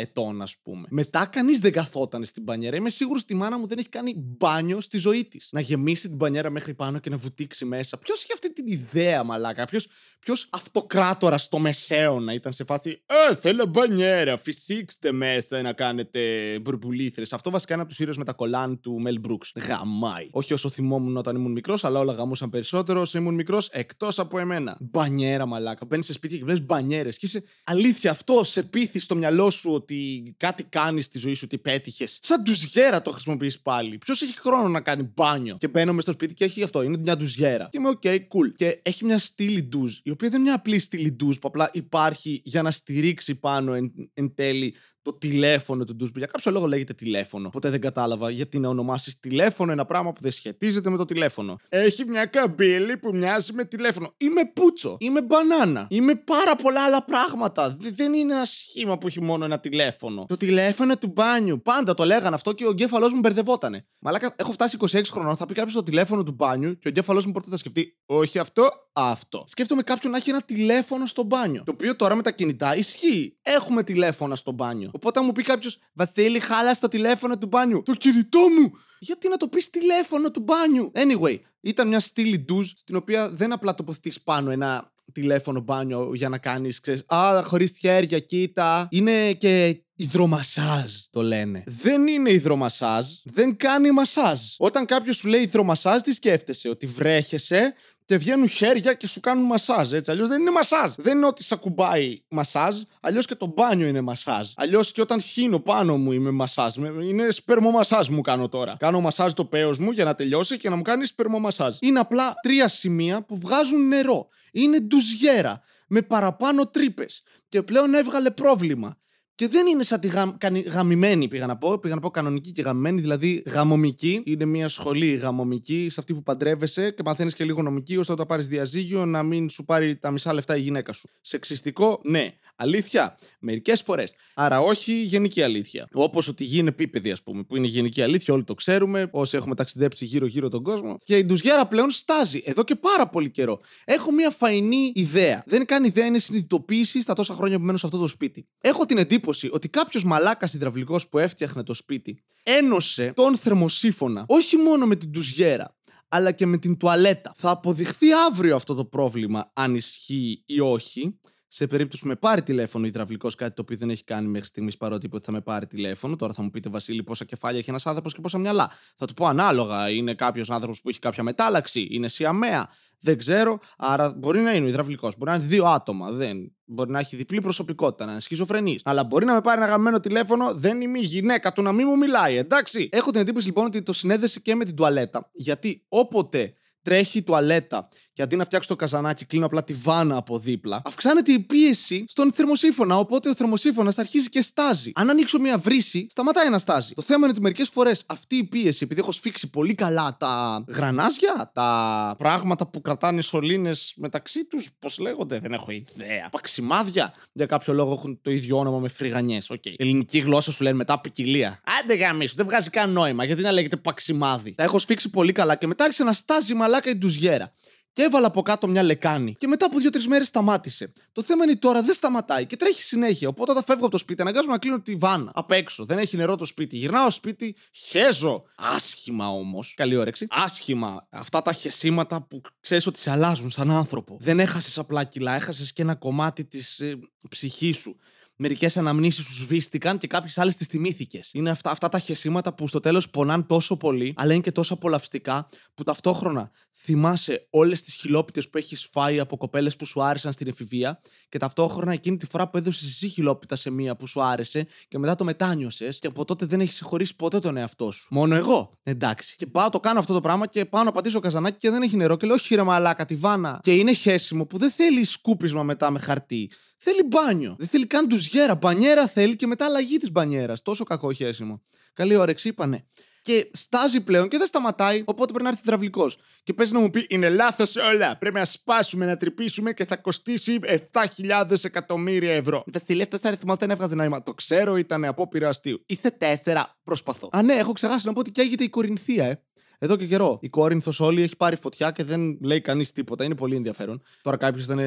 ετών, 0.00 0.42
ας 0.42 0.56
πούμε. 0.62 0.86
Μετά 0.90 1.26
κανείς 1.26 1.58
δεν 1.58 1.72
καθόταν 1.72 2.24
στην 2.24 2.42
μπανιέρα. 2.42 2.76
Είμαι 2.76 2.90
σίγουρος 2.90 3.22
ότι 3.22 3.32
η 3.32 3.36
μάνα 3.36 3.58
μου 3.58 3.66
δεν 3.66 3.78
έχει 3.78 3.88
κάνει 3.88 4.14
μπάνιο 4.16 4.80
στη 4.80 4.98
ζωή 4.98 5.24
της. 5.24 5.48
Να 5.52 5.60
γεμίσει 5.60 6.08
την 6.08 6.16
μπανιέρα 6.16 6.50
μέχρι 6.50 6.74
πάνω 6.74 6.98
και 6.98 7.10
να 7.10 7.16
βουτήξει 7.16 7.64
μέσα. 7.64 7.98
Ποιος 7.98 8.22
είχε 8.22 8.32
αυτή 8.32 8.52
την 8.52 8.66
ιδέα, 8.66 9.22
μαλάκα; 9.22 9.64
Ποιος 9.64 9.86
ποιος 10.18 10.48
αυτοκράτορας 10.50 11.42
στο 11.42 11.58
μεσαίωνα 11.58 12.32
ήταν 12.32 12.52
σε 12.52 12.64
φάση. 12.64 13.02
Ε, 13.30 13.34
θέλω 13.34 13.66
μπανιέρα. 13.66 14.38
Φυσήξτε 14.38 15.12
μέσα 15.12 15.62
να 15.62 15.72
κάνετε 15.72 16.20
μπουρμπουλήθρες. 16.62 17.32
Αυτό 17.32 17.50
βασικά 17.50 17.72
είναι 17.72 17.82
από 17.82 17.90
τους 17.90 18.00
ήρωες 18.00 18.16
με 18.16 18.24
τα 18.24 18.32
κολάν 18.32 18.80
του 18.80 19.00
Μελ 19.00 19.20
Μπρουκς. 19.20 19.52
Γαμάει. 19.68 20.28
Όχι 20.30 20.52
όσο 20.52 20.70
θυμόμουν 20.70 21.16
όταν 21.16 21.36
ήμουν 21.36 21.52
μικρός, 21.52 21.84
αλλά 21.84 21.98
όλα 21.98 22.12
γαμούσαν 22.12 22.50
περισσότερο 22.50 23.00
όσο 23.00 23.18
ήμουν 23.18 23.34
μικρός 23.34 23.68
εκτός 23.68 24.18
από 24.18 24.38
εμένα. 24.38 24.76
Μπανιέρα, 24.80 25.17
μαλάκα. 25.46 25.86
Μπαίνεις 25.86 26.06
σε 26.06 26.12
σπίτι 26.12 26.38
και 26.38 26.44
βλέπεις 26.44 26.64
μπανιέρες. 26.64 27.18
Και 27.18 27.26
είσαι 27.26 27.42
αλήθεια 27.64 28.10
αυτό 28.10 28.44
σε 28.44 28.62
πείθει 28.62 29.02
στο 29.02 29.14
μυαλό 29.16 29.50
σου 29.50 29.70
ότι 29.70 30.34
κάτι 30.36 30.64
κάνεις 30.64 31.04
στη 31.04 31.18
ζωή 31.18 31.34
σου, 31.34 31.42
ότι 31.44 31.58
πέτυχες. 31.58 32.18
Σαν 32.22 32.42
ντουζιέρα 32.42 33.02
το 33.02 33.10
χρησιμοποιείς 33.10 33.60
πάλι. 33.60 33.98
Ποιος 33.98 34.22
έχει 34.22 34.38
χρόνο 34.38 34.68
να 34.68 34.80
κάνει 34.80 35.10
μπάνιο; 35.14 35.56
Και 35.56 35.68
μπαίνω 35.68 35.92
μες 35.92 36.02
στο 36.02 36.12
σπίτι 36.12 36.34
και 36.34 36.44
έχει 36.44 36.62
αυτό. 36.62 36.82
Είναι 36.82 36.96
μια 36.96 37.16
ντουζιέρα. 37.16 37.68
Και 37.70 37.78
είμαι 37.78 37.88
OK, 37.88 38.02
cool. 38.04 38.52
Και 38.56 38.80
έχει 38.82 39.04
μια 39.04 39.18
στήλη 39.18 39.62
ντουζ, 39.62 39.98
η 40.02 40.10
οποία 40.10 40.28
δεν 40.28 40.40
είναι 40.40 40.48
μια 40.48 40.58
απλή 40.58 40.78
στήλη 40.78 41.12
ντουζ 41.12 41.36
που 41.36 41.48
απλά 41.48 41.70
υπάρχει 41.72 42.40
για 42.44 42.62
να 42.62 42.70
στηρίξει 42.70 43.34
πάνω 43.34 43.72
εν, 43.74 43.92
εν 44.14 44.34
τέλει 44.34 44.74
το 45.12 45.18
τηλέφωνο 45.18 45.84
του 45.84 45.96
ντουζ. 45.96 46.08
Για 46.16 46.26
κάποιο 46.26 46.50
λόγο 46.50 46.66
λέγεται 46.66 46.92
τηλέφωνο. 46.92 47.48
Ποτέ 47.48 47.70
δεν 47.70 47.80
κατάλαβα 47.80 48.30
γιατί 48.30 48.58
να 48.58 48.68
ονομάσεις 48.68 49.20
τηλέφωνο 49.20 49.72
ένα 49.72 49.84
πράγμα 49.84 50.12
που 50.12 50.20
δεν 50.22 50.32
σχετίζεται 50.32 50.90
με 50.90 50.96
το 50.96 51.04
τηλέφωνο. 51.04 51.56
Έχει 51.68 52.04
μια 52.04 52.24
καμπύλη 52.26 52.96
που 52.96 53.10
μοιάζει 53.16 53.52
με 53.52 53.64
τηλέφωνο. 53.64 54.14
Είμαι 54.16 54.44
πούτσο. 54.54 54.96
Είμαι 55.00 55.22
μπανάνα. 55.22 55.86
Είμαι 55.90 56.14
πάρα 56.14 56.56
πολλά 56.56 56.84
άλλα 56.84 57.04
πράγματα. 57.04 57.76
Δε- 57.78 57.90
δεν 57.90 58.12
είναι 58.14 58.32
ένα 58.34 58.44
σχήμα 58.44 58.98
που 58.98 59.06
έχει 59.06 59.22
μόνο 59.22 59.44
ένα 59.44 59.58
τηλέφωνο. 59.60 60.24
Το 60.28 60.36
τηλέφωνο 60.36 60.96
του 60.96 61.06
μπάνιου. 61.14 61.62
Πάντα 61.62 61.94
το 61.94 62.04
λέγανε 62.04 62.34
αυτό 62.34 62.52
και 62.52 62.64
ο 62.66 62.70
εγκέφαλός 62.70 63.12
μου 63.12 63.18
μπερδευότανε. 63.20 63.86
Μαλάκα, 63.98 64.34
έχω 64.36 64.52
φτάσει 64.52 64.76
26 64.80 65.10
χρονών. 65.10 65.36
Θα 65.36 65.46
πει 65.46 65.54
κάποιος 65.54 65.74
το 65.74 65.82
τηλέφωνο 65.82 66.22
του 66.22 66.32
μπάνιου 66.32 66.70
και 66.78 66.86
ο 66.86 66.88
εγκέφαλός 66.88 67.26
μου 67.26 67.32
πρώτα 67.32 67.46
θα 67.50 67.56
σκεφτεί 67.56 67.97
Όχι 68.10 68.38
αυτό, 68.38 68.68
αυτό. 68.92 69.44
Σκέφτομαι 69.46 69.82
κάποιον 69.82 70.12
να 70.12 70.18
έχει 70.18 70.30
ένα 70.30 70.42
τηλέφωνο 70.42 71.06
στο 71.06 71.22
μπάνιο. 71.22 71.62
Το 71.64 71.72
οποίο 71.72 71.96
τώρα 71.96 72.14
με 72.14 72.22
τα 72.22 72.30
κινητά 72.30 72.76
ισχύει. 72.76 73.36
Έχουμε 73.42 73.82
τηλέφωνα 73.82 74.36
στο 74.36 74.52
μπάνιο. 74.52 74.90
Οπότε 74.92 75.18
αν 75.18 75.24
μου 75.24 75.32
πει 75.32 75.42
κάποιος 75.42 75.78
Βασίλη, 75.92 76.40
χάλα 76.40 76.74
στο 76.74 76.88
τηλέφωνο 76.88 77.38
του 77.38 77.46
μπάνιου. 77.46 77.82
Το 77.82 77.94
κινητό 77.94 78.38
μου! 78.38 78.72
Γιατί 78.98 79.28
να 79.28 79.36
το 79.36 79.48
πεις 79.48 79.70
τηλέφωνο 79.70 80.30
του 80.30 80.40
μπάνιου; 80.40 80.92
Anyway, 80.94 81.38
ήταν 81.60 81.88
μια 81.88 82.00
στήλη 82.00 82.38
ντουζ 82.38 82.70
στην 82.76 82.96
οποία 82.96 83.30
δεν 83.30 83.52
απλά 83.52 83.74
τοποθετείς 83.74 84.20
πάνω 84.20 84.50
ένα 84.50 84.92
τηλέφωνο 85.12 85.60
μπάνιο 85.60 86.10
για 86.14 86.28
να 86.28 86.38
κάνεις, 86.38 86.80
ξέρεις. 86.80 87.04
Α, 87.06 87.42
χωρίς 87.44 87.72
χέρια, 87.78 88.18
κοίτα. 88.18 88.88
Είναι 88.90 89.32
και 89.32 89.82
υδρομασάζ 89.94 90.92
το 91.10 91.22
λένε. 91.22 91.62
Δεν 91.66 92.06
είναι 92.06 92.30
υδρομασάζ, 92.30 93.06
δεν 93.24 93.56
κάνει 93.56 93.90
μασάζ. 93.90 94.40
Όταν 94.58 94.86
κάποιος 94.86 95.16
σου 95.16 95.28
λέει 95.28 95.42
υδρομασάζ, 95.42 96.00
τι 96.00 96.12
σκέφτεσαι, 96.12 96.68
ότι 96.68 96.86
βρέχεσαι 96.86 97.74
και 98.08 98.16
βγαίνουν 98.18 98.48
χέρια 98.48 98.94
και 98.94 99.06
σου 99.06 99.20
κάνουν 99.20 99.44
μασάζ. 99.44 99.92
Έτσι. 99.92 100.10
Αλλιώς 100.10 100.28
δεν 100.28 100.40
είναι 100.40 100.50
μασάζ. 100.50 100.90
Δεν 100.96 101.16
είναι 101.16 101.26
ότι 101.26 101.42
σε 101.42 101.54
ακουμπάει 101.54 102.22
μασάζ. 102.28 102.76
Αλλιώς 103.00 103.26
και 103.26 103.34
το 103.34 103.46
μπάνιο 103.46 103.86
είναι 103.86 104.00
μασάζ. 104.00 104.48
Αλλιώς 104.56 104.92
και 104.92 105.00
όταν 105.00 105.20
χύνω 105.20 105.58
πάνω 105.60 105.96
μου 105.96 106.12
είμαι 106.12 106.30
μασάζ. 106.30 106.76
Με- 106.76 107.04
Είναι 107.04 107.30
σπερμομασάζ 107.30 108.08
μου 108.08 108.20
κάνω 108.20 108.48
τώρα. 108.48 108.76
Κάνω 108.78 109.00
μασάζ 109.00 109.32
το 109.32 109.44
πέος 109.44 109.78
μου 109.78 109.90
για 109.90 110.04
να 110.04 110.14
τελειώσει 110.14 110.58
και 110.58 110.68
να 110.68 110.76
μου 110.76 110.82
κάνει 110.82 111.04
σπερμομασάζ. 111.04 111.76
Είναι 111.80 111.98
απλά 111.98 112.34
τρία 112.42 112.68
σημεία 112.68 113.22
που 113.22 113.38
βγάζουν 113.38 113.88
νερό. 113.88 114.28
Είναι 114.52 114.78
ντουζιέρα 114.80 115.60
με 115.88 116.02
παραπάνω 116.02 116.66
τρύπες. 116.66 117.22
Και 117.48 117.62
πλέον 117.62 117.94
έβγαλε 117.94 118.30
πρόβλημα. 118.30 118.96
Και 119.38 119.48
δεν 119.48 119.66
είναι 119.66 119.82
σαν 119.82 120.00
τη 120.00 120.08
γα... 120.08 120.34
κανη- 120.38 120.68
γαμημένη, 120.68 121.28
πήγα 121.28 121.46
να 121.46 121.56
πω. 121.56 121.78
Πήγα 121.78 121.94
να 121.94 122.00
πω 122.00 122.10
κανονική 122.10 122.52
και 122.52 122.62
γαμημένη, 122.62 123.00
δηλαδή 123.00 123.42
γαμομική. 123.46 124.22
Είναι 124.24 124.44
μια 124.44 124.68
σχολή 124.68 125.14
γαμομική, 125.14 125.88
σε 125.90 126.00
αυτή 126.00 126.14
που 126.14 126.22
παντρεύεσαι 126.22 126.90
και 126.90 127.02
μαθαίνεις 127.04 127.34
και 127.34 127.44
λίγο 127.44 127.62
νομική, 127.62 127.96
ώστε 127.96 128.12
όταν 128.12 128.26
πάρεις 128.26 128.46
διαζύγιο 128.46 129.06
να 129.06 129.22
μην 129.22 129.48
σου 129.48 129.64
πάρει 129.64 129.96
τα 129.96 130.10
μισά 130.10 130.32
λεφτά 130.32 130.56
η 130.56 130.60
γυναίκα 130.60 130.92
σου. 130.92 131.08
Σεξιστικό, 131.20 132.00
ναι. 132.04 132.32
Αλήθεια, 132.56 133.18
μερικές 133.40 133.82
φορές. 133.82 134.12
Άρα 134.34 134.60
όχι 134.60 135.02
γενική 135.02 135.42
αλήθεια. 135.42 135.88
Όπως 135.92 136.28
ότι 136.28 136.44
γίνει 136.44 136.68
επίπεδη, 136.68 137.10
ας 137.10 137.22
πούμε, 137.22 137.42
που 137.42 137.56
είναι 137.56 137.66
γενική 137.66 138.02
αλήθεια, 138.02 138.34
όλοι 138.34 138.44
το 138.44 138.54
ξέρουμε, 138.54 139.08
όσοι 139.10 139.36
έχουμε 139.36 139.54
ταξιδέψει 139.54 140.04
γύρω-γύρω 140.04 140.48
τον 140.48 140.62
κόσμο. 140.62 140.98
Και 141.04 141.16
η 141.16 141.24
ντουζιέρα 141.24 141.66
πλέον 141.66 141.90
στάζει 141.90 142.42
εδώ 142.44 142.64
και 142.64 142.74
πάρα 142.74 143.08
πολύ 143.08 143.30
καιρό. 143.30 143.60
Έχω 143.84 144.12
μια 144.12 144.30
φαϊνή 144.30 144.92
ιδέα. 144.94 145.42
Δεν 145.46 145.56
είναι 145.56 145.64
καν 145.64 145.84
ιδέα, 145.84 146.06
είναι 146.06 146.18
συνειδητοποίηση 146.18 147.02
στα 147.02 147.14
τόσα 147.14 147.34
χρόνια 147.34 147.58
που 147.58 147.64
μένω 147.64 147.78
σε 147.78 147.86
αυτό 147.86 147.98
το 147.98 148.06
σπίτι. 148.06 148.46
Έχω 148.60 148.84
την 148.84 148.98
εντύπωση 148.98 149.26
ότι 149.50 149.68
κάποιος 149.68 150.04
μαλάκας 150.04 150.54
υδραυλικός 150.54 151.08
που 151.08 151.18
έφτιαχνε 151.18 151.62
το 151.62 151.74
σπίτι 151.74 152.22
ένωσε 152.42 153.12
τον 153.14 153.36
θερμοσύφωνα 153.36 154.24
όχι 154.28 154.56
μόνο 154.56 154.86
με 154.86 154.96
την 154.96 155.10
ντουζιέρα, 155.10 155.76
αλλά 156.08 156.32
και 156.32 156.46
με 156.46 156.58
την 156.58 156.76
τουαλέτα. 156.76 157.32
Θα 157.36 157.50
αποδειχθεί 157.50 158.06
αύριο 158.12 158.56
αυτό 158.56 158.74
το 158.74 158.84
πρόβλημα 158.84 159.50
αν 159.54 159.74
ισχύει 159.74 160.42
ή 160.46 160.60
όχι. 160.60 161.18
Σε 161.50 161.66
περίπτωση 161.66 162.02
που 162.02 162.08
με 162.08 162.16
πάρει 162.16 162.42
τηλέφωνο 162.42 162.86
υδραυλικός, 162.86 163.34
κάτι 163.34 163.54
το 163.54 163.62
οποίο 163.62 163.76
δεν 163.76 163.90
έχει 163.90 164.04
κάνει 164.04 164.28
μέχρι 164.28 164.46
στιγμής 164.46 164.76
παρότι 164.76 165.06
είπε 165.06 165.16
ότι 165.16 165.24
θα 165.24 165.32
με 165.32 165.40
πάρει 165.40 165.66
τηλέφωνο. 165.66 166.16
Τώρα 166.16 166.32
θα 166.32 166.42
μου 166.42 166.50
πείτε, 166.50 166.68
Βασίλη, 166.68 167.02
πόσα 167.02 167.24
κεφάλια 167.24 167.58
έχει 167.58 167.70
ένας 167.70 167.86
άνθρωπος 167.86 168.14
και 168.14 168.20
πόσα 168.20 168.38
μυαλά. 168.38 168.70
Θα 168.96 169.06
του 169.06 169.14
πω 169.14 169.26
ανάλογα. 169.26 169.90
Είναι 169.90 170.14
κάποιος 170.14 170.50
άνθρωπος 170.50 170.80
που 170.80 170.88
έχει 170.88 170.98
κάποια 170.98 171.22
μετάλλαξη, 171.22 171.88
είναι 171.90 172.08
σιαμαία. 172.08 172.70
Δεν 173.00 173.18
ξέρω. 173.18 173.58
Άρα 173.78 174.12
μπορεί 174.16 174.40
να 174.40 174.54
είναι 174.54 174.66
ο 174.66 174.68
υδραυλικός. 174.68 175.16
Μπορεί 175.18 175.30
να 175.30 175.36
είναι 175.36 175.46
δύο 175.46 175.66
άτομα. 175.66 176.10
Δεν. 176.10 176.52
Μπορεί 176.64 176.90
να 176.90 176.98
έχει 176.98 177.16
διπλή 177.16 177.40
προσωπικότητα, 177.40 178.04
να 178.04 178.12
είναι 178.12 178.20
σχιζοφρενής. 178.20 178.80
Αλλά 178.84 179.04
μπορεί 179.04 179.24
να 179.24 179.34
με 179.34 179.40
πάρει 179.40 179.60
ένα 179.60 179.70
γαμμένο 179.70 180.00
τηλέφωνο, 180.00 180.54
δεν 180.54 180.80
είμαι 180.80 180.98
η 180.98 181.02
γυναίκα 181.02 181.52
του 181.52 181.62
να 181.62 181.72
μην 181.72 181.86
μου 181.88 181.96
μιλάει, 181.96 182.36
εντάξει. 182.36 182.88
Έχω 182.92 183.10
την 183.10 183.20
εντύπωση 183.20 183.46
λοιπόν 183.46 183.64
ότι 183.64 183.82
το 183.82 183.92
συνέδεσε 183.92 184.40
και 184.40 184.54
με 184.54 184.64
την 184.64 184.76
τουαλέτα. 184.76 185.30
Γιατί 185.32 185.84
όποτε 185.88 186.54
τρέχει 186.82 187.18
η 187.18 187.22
τουαλέτα 187.22 187.88
και 188.18 188.24
αντί 188.24 188.36
να 188.36 188.44
φτιάξω 188.44 188.68
το 188.68 188.76
καζανάκι, 188.76 189.24
κλείνω 189.24 189.46
απλά 189.46 189.64
τη 189.64 189.72
βάνα 189.72 190.16
από 190.16 190.38
δίπλα, 190.38 190.82
αυξάνεται 190.84 191.32
η 191.32 191.38
πίεση 191.38 192.04
στον 192.08 192.32
θερμοσύφωνα. 192.32 192.98
Οπότε 192.98 193.28
ο 193.28 193.34
θερμοσύφωνας 193.34 193.98
αρχίζει 193.98 194.28
και 194.28 194.42
στάζει. 194.42 194.92
Αν 194.94 195.10
ανοίξω 195.10 195.38
μια 195.38 195.58
βρύση, 195.58 196.06
σταματάει 196.10 196.48
να 196.48 196.58
στάζει. 196.58 196.92
Το 196.94 197.02
θέμα 197.02 197.18
είναι 197.18 197.30
ότι 197.30 197.40
μερικές 197.40 197.68
φορές 197.68 198.04
αυτή 198.06 198.36
η 198.36 198.44
πίεση, 198.44 198.84
επειδή 198.84 199.00
έχω 199.00 199.12
σφίξει 199.12 199.50
πολύ 199.50 199.74
καλά 199.74 200.16
τα 200.18 200.64
γρανάζια, 200.68 201.50
τα 201.54 202.14
πράγματα 202.18 202.66
που 202.66 202.80
κρατάνε 202.80 203.20
σωλήνες 203.20 203.92
μεταξύ 203.96 204.44
τους, 204.44 204.68
πώς 204.78 204.98
λέγονται, 204.98 205.38
δεν 205.38 205.52
έχω 205.52 205.70
ιδέα. 205.70 206.28
Παξιμάδια, 206.30 207.14
για 207.32 207.46
κάποιο 207.46 207.72
λόγο 207.72 207.92
έχουν 207.92 208.20
το 208.22 208.30
ίδιο 208.30 208.58
όνομα 208.58 208.78
με 208.78 208.88
φρυγανιές. 208.88 209.50
Okay. 209.50 209.74
Ελληνική 209.76 210.18
γλώσσα 210.18 210.52
σου 210.52 210.62
λένε 210.62 210.76
μετά 210.76 211.00
ποικιλία. 211.00 211.60
Άντε 211.80 211.94
γαμίσου, 211.94 212.36
δεν 212.36 212.46
βγάζει 212.46 212.70
καν 212.70 212.90
νόημα. 212.90 213.24
Γιατί 213.24 213.42
να 213.42 213.52
λέγεται 213.52 213.76
παξιμάδι. 213.76 214.54
Τα 214.54 214.62
έχω 214.62 214.78
σφίξει 214.78 215.10
πολύ 215.10 215.32
καλά 215.32 215.54
και 215.54 215.66
μετά 215.66 215.84
άρχισε 215.84 216.04
να 216.04 216.12
στάζει 216.12 216.54
μαλάκα 216.54 216.90
η 216.90 216.94
ντουζιέρα. 216.94 217.52
Και 217.98 218.04
έβαλα 218.04 218.26
από 218.26 218.42
κάτω 218.42 218.66
μια 218.66 218.82
λεκάνη. 218.82 219.34
Και 219.34 219.46
μετά 219.46 219.66
από 219.66 219.78
δύο-τρεις 219.78 220.06
μέρες 220.06 220.26
σταμάτησε. 220.26 220.92
Το 221.12 221.22
θέμα 221.22 221.44
είναι 221.44 221.56
τώρα 221.56 221.82
δεν 221.82 221.94
σταματάει 221.94 222.46
και 222.46 222.56
τρέχει 222.56 222.82
συνέχεια. 222.82 223.28
Οπότε 223.28 223.50
όταν 223.50 223.64
φεύγω 223.64 223.82
από 223.82 223.90
το 223.90 223.98
σπίτι, 223.98 224.22
αναγκάζομαι 224.22 224.52
να 224.52 224.58
κλείνω 224.58 224.80
τη 224.80 224.94
βάνα 224.94 225.30
απ' 225.34 225.50
έξω. 225.50 225.84
Δεν 225.84 225.98
έχει 225.98 226.16
νερό 226.16 226.36
το 226.36 226.44
σπίτι. 226.44 226.76
Γυρνάω 226.76 227.02
στο 227.02 227.10
σπίτι, 227.10 227.56
χέζω. 227.72 228.42
Άσχημα 228.56 229.28
όμως. 229.30 229.74
Καλή 229.76 229.96
όρεξη. 229.96 230.26
Άσχημα. 230.30 231.06
Αυτά 231.10 231.42
τα 231.42 231.52
χεσίματα 231.52 232.22
που 232.22 232.40
ξέρεις 232.60 232.86
ότι 232.86 232.98
σε 232.98 233.10
αλλάζουν 233.10 233.50
σαν 233.50 233.70
άνθρωπο. 233.70 234.16
Δεν 234.20 234.40
έχασες 234.40 234.78
απλά 234.78 235.04
κιλά, 235.04 235.34
έχασες 235.34 235.72
και 235.72 235.82
ένα 235.82 235.94
κομμάτι 235.94 236.44
της 236.44 236.78
ε, 236.78 236.98
ψυχής 237.28 237.76
σου 237.76 237.96
μερικές 238.38 238.76
αναμνήσεις 238.76 239.24
σου 239.24 239.34
σβήστηκαν 239.34 239.98
και 239.98 240.06
κάποιες 240.06 240.38
άλλες 240.38 240.56
τις 240.56 240.66
θυμήθηκες. 240.66 241.30
Είναι 241.32 241.50
αυτά, 241.50 241.70
αυτά 241.70 241.88
τα 241.88 241.98
χεσίματα 241.98 242.54
που 242.54 242.68
στο 242.68 242.80
τέλος 242.80 243.10
πονάν 243.10 243.46
τόσο 243.46 243.76
πολύ, 243.76 244.14
αλλά 244.16 244.32
είναι 244.32 244.42
και 244.42 244.52
τόσο 244.52 244.74
απολαυστικά, 244.74 245.48
που 245.74 245.82
ταυτόχρονα 245.82 246.50
θυμάσαι 246.80 247.46
όλες 247.50 247.82
τις 247.82 247.94
χιλόπιτες 247.94 248.48
που 248.48 248.58
έχεις 248.58 248.88
φάει 248.92 249.20
από 249.20 249.36
κοπέλες 249.36 249.76
που 249.76 249.84
σου 249.84 250.02
άρεσαν 250.02 250.32
στην 250.32 250.48
εφηβεία 250.48 251.00
και 251.28 251.38
ταυτόχρονα 251.38 251.92
εκείνη 251.92 252.16
τη 252.16 252.26
φορά 252.26 252.48
που 252.48 252.56
έδωσες 252.56 252.88
εσύ 252.88 253.08
χιλόπιτα 253.08 253.56
σε 253.56 253.70
μία 253.70 253.96
που 253.96 254.06
σου 254.06 254.22
άρεσε 254.22 254.66
και 254.88 254.98
μετά 254.98 255.14
το 255.14 255.24
μετάνιωσες 255.24 255.98
και 255.98 256.06
από 256.06 256.24
τότε 256.24 256.46
δεν 256.46 256.60
έχεις 256.60 256.74
συγχωρήσει 256.74 257.16
ποτέ 257.16 257.38
τον 257.38 257.56
εαυτό 257.56 257.90
σου. 257.90 258.06
Μόνο 258.10 258.34
εγώ. 258.34 258.78
Εντάξει. 258.82 259.36
Και 259.36 259.46
πάω 259.46 259.68
το 259.70 259.80
κάνω 259.80 259.98
αυτό 259.98 260.12
το 260.14 260.20
πράγμα 260.20 260.46
και 260.46 260.64
πάω 260.64 260.82
να 260.82 260.92
πατήσω 260.92 261.20
καζανάκι 261.20 261.56
και 261.58 261.70
δεν 261.70 261.82
έχει 261.82 261.96
νερό 261.96 262.16
και 262.16 262.26
λέω 262.26 262.34
Όχι, 262.34 262.54
ρε 262.54 262.62
μαλάκα, 262.62 263.04
τη 263.04 263.16
βάνα. 263.16 263.60
Και 263.62 263.74
είναι 263.74 263.92
χέσιμο 263.92 264.46
που 264.46 264.58
δεν 264.58 264.70
θέλεις 264.70 265.10
σκούπισμα 265.10 265.62
μετά 265.62 265.90
με 265.90 265.98
χαρτί. 265.98 266.50
Θέλει 266.78 267.02
μπάνιο. 267.02 267.54
Δεν 267.58 267.68
θέλει 267.68 267.86
καν 267.86 268.06
ντουζιέρα. 268.06 268.54
Μπανιέρα 268.54 269.06
θέλει 269.06 269.36
και 269.36 269.46
μετά 269.46 269.64
αλλαγή 269.64 269.96
της 269.98 270.10
μπανιέρας. 270.10 270.62
Τόσο 270.62 270.84
κακό 270.84 271.12
χέσιμο. 271.12 271.62
Καλή 271.92 272.16
όρεξη, 272.16 272.48
είπανε. 272.48 272.86
Και 273.22 273.50
στάζει 273.52 274.00
πλέον 274.00 274.28
και 274.28 274.38
δεν 274.38 274.46
σταματάει, 274.46 275.02
οπότε 275.04 275.26
πρέπει 275.26 275.42
να 275.42 275.48
έρθει 275.48 275.62
υδραυλικός. 275.64 276.18
Και 276.42 276.54
παίζει 276.54 276.72
να 276.72 276.78
μου 276.78 276.90
πει: 276.90 277.06
Είναι 277.08 277.28
λάθος 277.28 277.76
όλα. 277.76 278.16
Πρέπει 278.18 278.38
να 278.38 278.44
σπάσουμε, 278.44 279.06
να 279.06 279.16
τρυπήσουμε 279.16 279.72
και 279.72 279.84
θα 279.84 279.96
κοστίσει 279.96 280.58
7.000 280.62 281.64
εκατομμύρια 281.64 282.32
ευρώ. 282.32 282.64
Βασίλη, 282.72 283.02
αυτό 283.02 283.28
αριθμό 283.28 283.56
δεν 283.56 283.70
έβγαζε 283.70 283.94
νόημα. 283.94 284.22
Το 284.22 284.34
ξέρω, 284.34 284.76
ήταν 284.76 285.04
απόπειρα 285.04 285.48
αστείου. 285.48 285.82
Είστε 285.86 286.10
τέσσερα, 286.10 286.78
προσπαθώ. 286.84 287.28
Α, 287.32 287.42
ναι, 287.42 287.54
έχω 287.54 287.72
ξεχάσει 287.72 288.06
να 288.06 288.12
πω 288.12 288.20
ότι 288.20 288.30
καίγεται 288.30 288.64
η 288.64 288.68
Κορινθία, 288.68 289.24
ε. 289.24 289.42
Εδώ 289.78 289.96
και 289.96 290.06
καιρό. 290.06 290.38
Η 290.40 290.48
Κόρινθος 290.48 291.00
όλη 291.00 291.22
έχει 291.22 291.36
πάρει 291.36 291.56
φωτιά 291.56 291.90
και 291.90 292.04
δεν 292.04 292.38
λέει 292.42 292.60
κανείς 292.60 292.92
τίποτα. 292.92 293.24
Είναι 293.24 293.34
πολύ 293.34 293.56
ενδιαφέρον. 293.56 294.02
Τώρα 294.22 294.36
κάποιος 294.36 294.64
ήταν. 294.64 294.78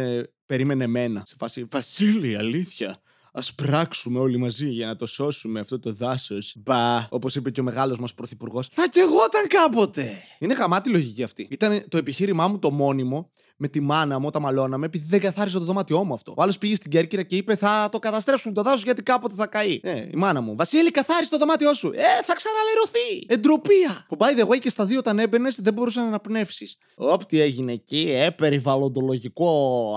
Περίμενε 0.51 0.83
εμένα. 0.83 1.23
Σε 1.27 1.35
φάση. 1.37 1.65
Βασίλη, 1.71 2.35
αλήθεια. 2.35 2.89
Α 3.31 3.41
πράξουμε 3.55 4.19
όλοι 4.19 4.37
μαζί 4.37 4.69
για 4.69 4.87
να 4.87 4.95
το 4.95 5.05
σώσουμε 5.05 5.59
αυτό 5.59 5.79
το 5.79 5.93
δάσος. 5.93 6.53
Μπα, 6.57 7.07
όπως 7.09 7.35
είπε 7.35 7.51
και 7.51 7.59
ο 7.59 7.63
μεγάλος 7.63 7.99
μας 7.99 8.13
πρωθυπουργός. 8.13 8.67
Θα 8.71 8.87
κι 8.87 8.99
εγώ 8.99 9.17
ήταν 9.29 9.47
κάποτε. 9.47 10.23
Είναι 10.39 10.55
χαμάτη 10.55 10.89
λογική 10.89 11.23
αυτή. 11.23 11.47
Ήταν 11.51 11.85
το 11.87 11.97
επιχείρημά 11.97 12.47
μου 12.47 12.59
το 12.59 12.71
μόνιμο 12.71 13.31
με 13.61 13.67
τη 13.67 13.79
μάνα 13.79 14.19
μου 14.19 14.25
όταν 14.27 14.41
μαλώναμε, 14.41 14.85
επειδή 14.85 15.05
δεν 15.09 15.19
καθάριζε 15.19 15.57
το 15.59 15.65
δωμάτιό 15.65 16.03
μου 16.03 16.13
αυτό. 16.13 16.33
Ο 16.37 16.41
άλλος 16.41 16.57
πήγε 16.57 16.75
στην 16.75 16.91
Κέρκυρα 16.91 17.23
και 17.23 17.35
είπε: 17.35 17.55
Θα 17.55 17.89
το 17.91 17.99
καταστρέψουμε 17.99 18.53
το 18.53 18.61
δάσος 18.61 18.83
γιατί 18.83 19.03
κάποτε 19.03 19.35
θα 19.35 19.47
καεί. 19.47 19.79
Ε, 19.83 19.97
η 19.97 20.15
μάνα 20.15 20.41
μου. 20.41 20.55
Βασίλη, 20.55 20.91
καθάρισε 20.91 21.31
το 21.31 21.37
δωμάτιό 21.37 21.73
σου. 21.73 21.87
Ε, 21.87 22.23
θα 22.25 22.35
ξαναλερωθεί. 22.35 23.25
Εντροπία. 23.27 24.05
Που 24.07 24.17
by 24.19 24.39
the 24.39 24.47
way 24.47 24.59
και 24.59 24.69
στα 24.69 24.85
δύο 24.85 24.99
όταν 24.99 25.19
έμπαινες 25.19 25.61
δεν 25.61 25.73
μπορούσε 25.73 25.99
να 25.99 26.05
αναπνεύσεις. 26.05 26.77
Όπτι 26.95 27.39
έγινε 27.39 27.71
εκεί, 27.71 28.11
ε, 28.11 28.29
περιβαλλοντολογικό 28.29 29.49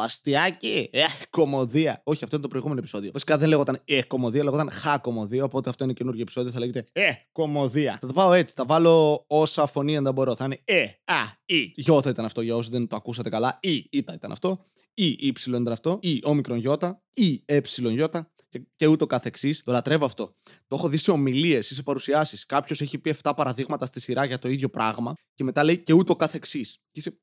αστιάκι. 0.04 0.88
Ε, 0.92 1.02
κομμωδία. 1.30 2.00
Όχι, 2.04 2.24
αυτό 2.24 2.36
είναι 2.36 2.44
το 2.44 2.50
προηγούμενο 2.50 2.80
επεισόδιο. 2.80 3.10
Βασικά 3.12 3.38
δεν 3.38 3.48
λέγονταν 3.48 3.80
Ε, 3.84 4.02
κομμωδία, 4.02 4.44
λέγονταν 4.44 4.70
Χα 4.70 4.98
κομμωδία. 4.98 5.44
Οπότε 5.44 5.68
αυτό 5.68 5.84
είναι 5.84 5.92
καινούργιο 5.92 6.22
επεισόδιο, 6.22 6.50
θα 6.50 6.58
λέγεται 6.58 6.86
Ε, 6.92 7.10
κομμωδία. 7.32 7.98
Θα 8.00 8.06
το 8.06 8.12
πάω 8.12 8.32
έτσι, 8.32 8.54
θα 8.56 8.64
βάλω 8.64 9.24
όσα 9.26 9.66
φωνή 9.66 9.96
αν 9.96 10.04
δεν 10.04 10.12
μπορώ. 10.12 10.34
Θα 10.34 10.44
είναι 10.44 10.60
Ε, 10.64 10.82
Α, 11.04 11.14
Ι. 11.46 11.72
Γιώτα 11.74 12.10
ήταν 12.10 12.24
αυτό 12.24 12.40
για 12.40 12.56
όσοι 12.56 12.70
δεν 12.70 12.88
το 12.88 12.96
ακούσατε 12.96 13.28
καλά 13.28 13.53
ή 13.60 13.86
ήτα 13.90 14.14
ήταν 14.14 14.32
αυτό, 14.32 14.66
ή 14.94 15.16
ύψιλον 15.18 15.60
ήταν 15.60 15.72
αυτό, 15.72 15.98
ή 16.02 16.20
όμικρον 16.22 16.58
γιώτα, 16.58 17.02
ή 17.12 17.42
έψιλον 17.44 17.92
γιώτα 17.92 18.32
και, 18.48 18.66
και 18.74 18.86
ούτω 18.86 19.06
καθεξής. 19.06 19.62
Το 19.62 19.72
λατρεύω 19.72 20.04
αυτό. 20.04 20.36
Το 20.68 20.76
έχω 20.76 20.88
δει 20.88 20.96
σε 20.96 21.10
ομιλίες 21.10 21.70
ή 21.70 21.74
σε 21.74 21.82
παρουσιάσεις. 21.82 22.46
Κάποιος 22.46 22.80
έχει 22.80 22.98
πει 22.98 23.14
7 23.22 23.32
παραδείγματα 23.36 23.86
στη 23.86 24.00
σειρά 24.00 24.24
για 24.24 24.38
το 24.38 24.48
ίδιο 24.48 24.68
πράγμα 24.68 25.14
και 25.34 25.44
μετά 25.44 25.64
λέει 25.64 25.78
και 25.78 25.92
ούτω 25.92 26.16
καθεξής. 26.16 26.78
Και 26.90 27.00
είσαι. 27.00 27.18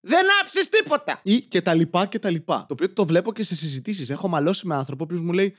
Δεν 0.00 0.24
άφησες 0.42 0.68
τίποτα! 0.68 1.20
Ή 1.24 1.40
και 1.40 1.62
τα 1.62 1.74
λοιπά 1.74 2.06
και 2.06 2.18
τα 2.18 2.30
λοιπά. 2.30 2.58
Το 2.58 2.66
οποίο 2.72 2.92
το 2.92 3.06
βλέπω 3.06 3.32
και 3.32 3.44
σε 3.44 3.54
συζητήσεις. 3.54 4.10
Έχω 4.10 4.28
μαλώσει 4.28 4.66
με 4.66 4.74
άνθρωπο 4.74 5.06
που 5.06 5.14
μου 5.14 5.32
λέει 5.32 5.54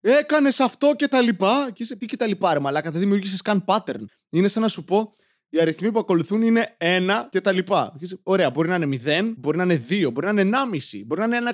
Έκανες 0.00 0.60
αυτό 0.60 0.94
και 0.96 1.08
τα 1.08 1.20
λοιπά. 1.20 1.70
Και 1.72 1.82
είσαι 1.82 1.96
τι 1.96 2.06
και 2.06 2.16
τα 2.16 2.26
λοιπά, 2.26 2.52
ρε 2.52 2.58
Μαλάκα. 2.58 2.90
Δεν 2.90 3.00
δημιούργησες 3.00 3.42
καν 3.42 3.64
pattern. 3.66 4.04
Είναι 4.30 4.48
σαν 4.48 4.62
να 4.62 4.68
σου 4.68 4.84
πω 4.84 5.14
οι 5.50 5.60
αριθμοί 5.60 5.92
που 5.92 5.98
ακολουθούν 5.98 6.42
είναι 6.42 6.76
1 6.78 6.84
και 7.30 7.40
τα 7.40 7.52
λοιπά. 7.52 7.94
Ωραία, 8.22 8.50
μπορεί 8.50 8.68
να 8.68 8.74
είναι 8.74 8.98
0, 9.04 9.32
μπορεί 9.36 9.56
να 9.56 9.62
είναι 9.62 9.82
2, 9.88 10.08
μπορεί 10.12 10.32
να 10.32 10.40
είναι 10.40 10.56
1,5, 10.56 11.02
μπορεί 11.06 11.20
να 11.20 11.26
είναι 11.26 11.50